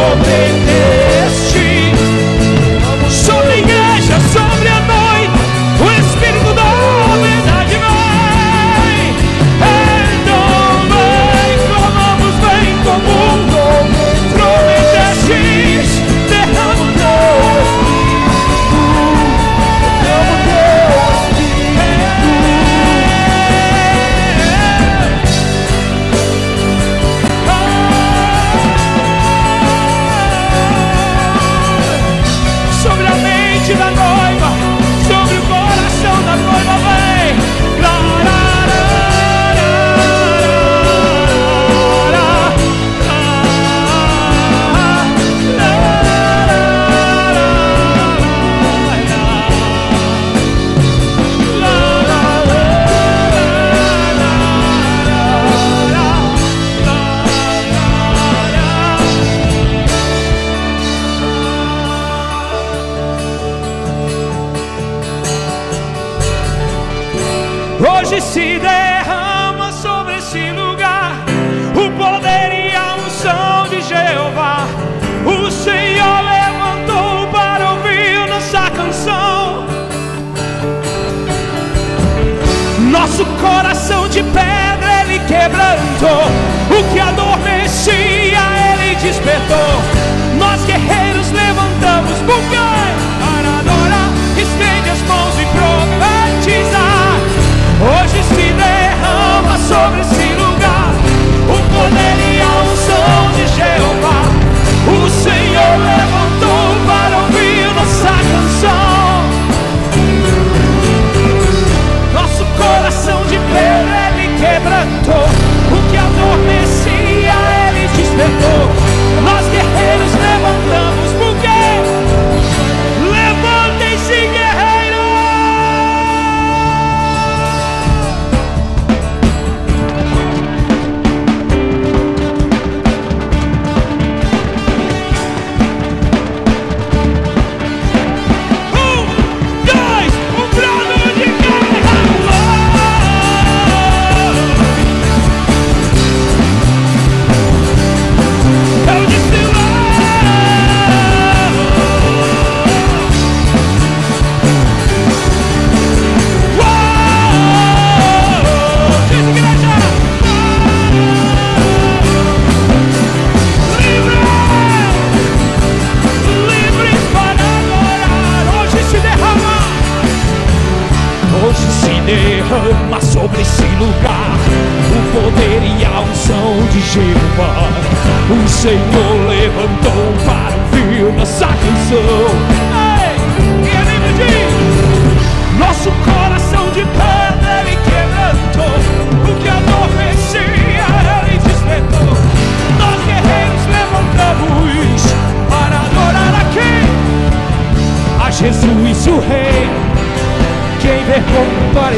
[0.08, 0.57] obey.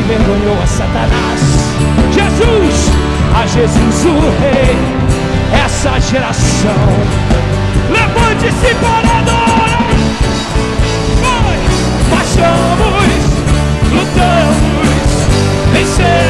[0.10, 1.42] envergonhou a Satanás.
[2.12, 2.92] Jesus,
[3.36, 4.76] a Jesus o Rei,
[5.64, 6.72] essa geração.
[7.90, 9.88] Levante-se para adorar.
[11.22, 11.62] Nós
[12.10, 13.24] marchamos,
[13.92, 14.90] lutamos,
[15.74, 16.29] vencemos.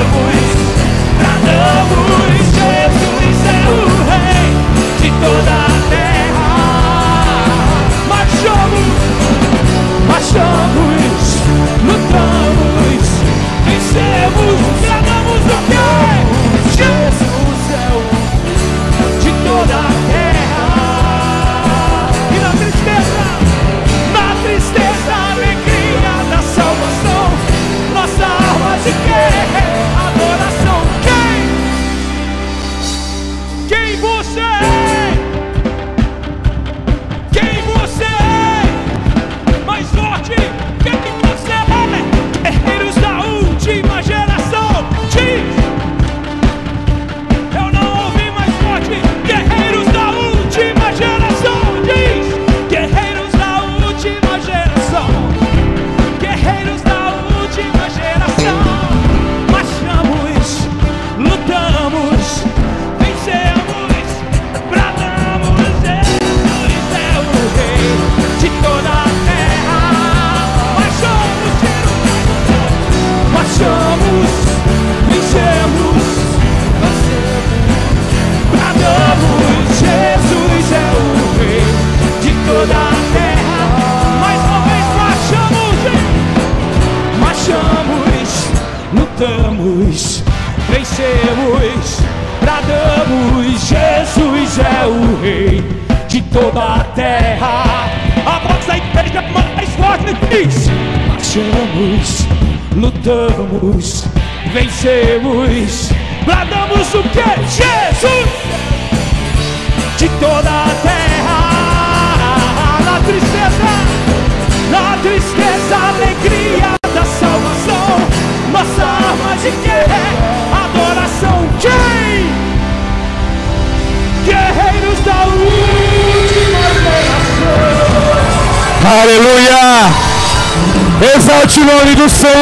[131.70, 132.34] nome do Senhor.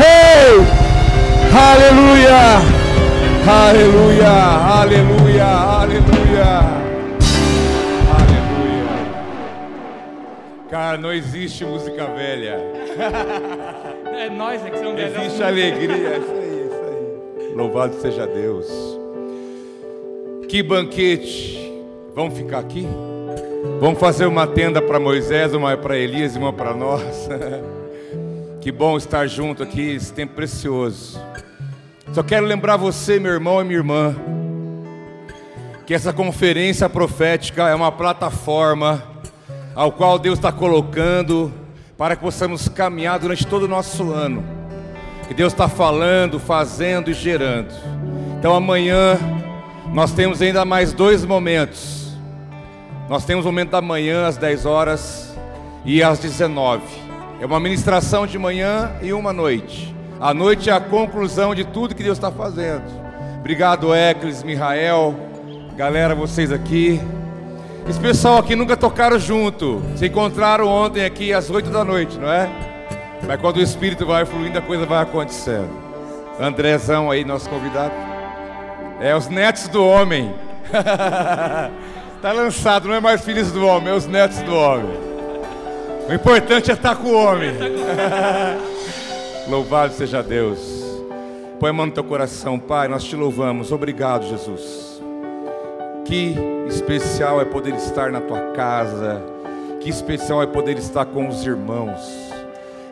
[0.00, 0.56] Ei!
[0.56, 0.82] Hey!
[1.54, 2.62] Aleluia!
[3.46, 4.30] Aleluia!
[4.80, 5.46] Aleluia!
[5.46, 6.82] Aleluia!
[10.70, 12.58] Cara, não existe música velha.
[14.14, 15.16] É nós é que são velhos.
[15.16, 15.96] Existe alegria.
[15.96, 17.54] É isso aí, é isso aí.
[17.56, 18.68] Louvado seja Deus.
[20.48, 21.58] Que banquete.
[22.14, 22.86] Vamos ficar aqui?
[23.80, 27.28] Vamos fazer uma tenda para Moisés, uma para Elias e uma para nós.
[28.62, 31.20] que bom estar junto aqui, esse tempo precioso.
[32.12, 34.14] Só quero lembrar você, meu irmão e minha irmã,
[35.84, 39.02] que essa conferência profética é uma plataforma
[39.74, 41.52] ao qual Deus está colocando
[41.98, 44.44] para que possamos caminhar durante todo o nosso ano.
[45.26, 47.74] Que Deus está falando, fazendo e gerando.
[48.38, 49.18] Então amanhã
[49.92, 52.12] nós temos ainda mais dois momentos.
[53.08, 55.36] Nós temos o momento da manhã às 10 horas
[55.84, 57.01] e às 19.
[57.42, 59.92] É uma ministração de manhã e uma noite.
[60.20, 62.84] A noite é a conclusão de tudo que Deus está fazendo.
[63.40, 65.12] Obrigado, Eclis, Mihael,
[65.76, 67.00] galera, vocês aqui.
[67.90, 69.82] Esse pessoal aqui nunca tocaram junto.
[69.96, 72.48] Se encontraram ontem aqui às 8 da noite, não é?
[73.26, 75.68] Mas quando o Espírito vai fluindo, a coisa vai acontecendo.
[76.38, 77.92] Andrezão aí, nosso convidado.
[79.00, 80.32] É os netos do homem.
[80.62, 85.11] Está lançado, não é mais filhos do homem, é os netos do homem.
[86.08, 87.50] O importante é estar com o homem.
[89.48, 90.58] Louvado seja Deus.
[91.60, 92.88] Põe a mão no teu coração, Pai.
[92.88, 93.70] Nós te louvamos.
[93.70, 95.00] Obrigado, Jesus.
[96.04, 96.34] Que
[96.68, 99.22] especial é poder estar na tua casa.
[99.80, 102.00] Que especial é poder estar com os irmãos.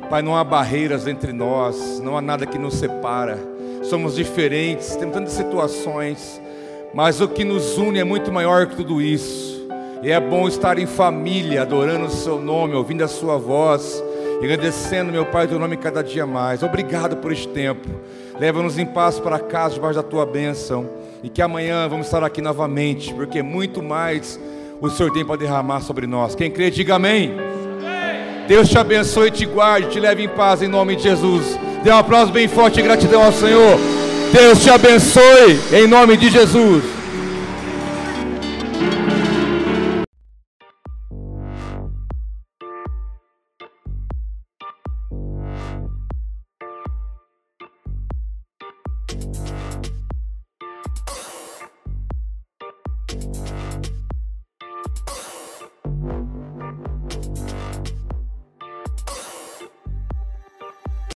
[0.08, 3.38] Pai, não há barreiras entre nós, não há nada que nos separa.
[3.82, 6.40] Somos diferentes, temos tantas situações,
[6.92, 9.59] mas o que nos une é muito maior que tudo isso.
[10.02, 14.02] E é bom estar em família, adorando o seu nome, ouvindo a sua voz,
[14.42, 16.62] agradecendo, meu Pai, o teu nome cada dia mais.
[16.62, 17.86] Obrigado por este tempo.
[18.38, 20.88] Leva-nos em paz para casa, debaixo da tua bênção.
[21.22, 24.40] E que amanhã vamos estar aqui novamente, porque muito mais
[24.80, 26.34] o Senhor tem para derramar sobre nós.
[26.34, 27.34] Quem crê, diga amém.
[28.48, 31.58] Deus te abençoe te guarde, te leve em paz em nome de Jesus.
[31.84, 33.78] Dê um aplauso bem forte e gratidão ao Senhor.
[34.32, 36.99] Deus te abençoe em nome de Jesus.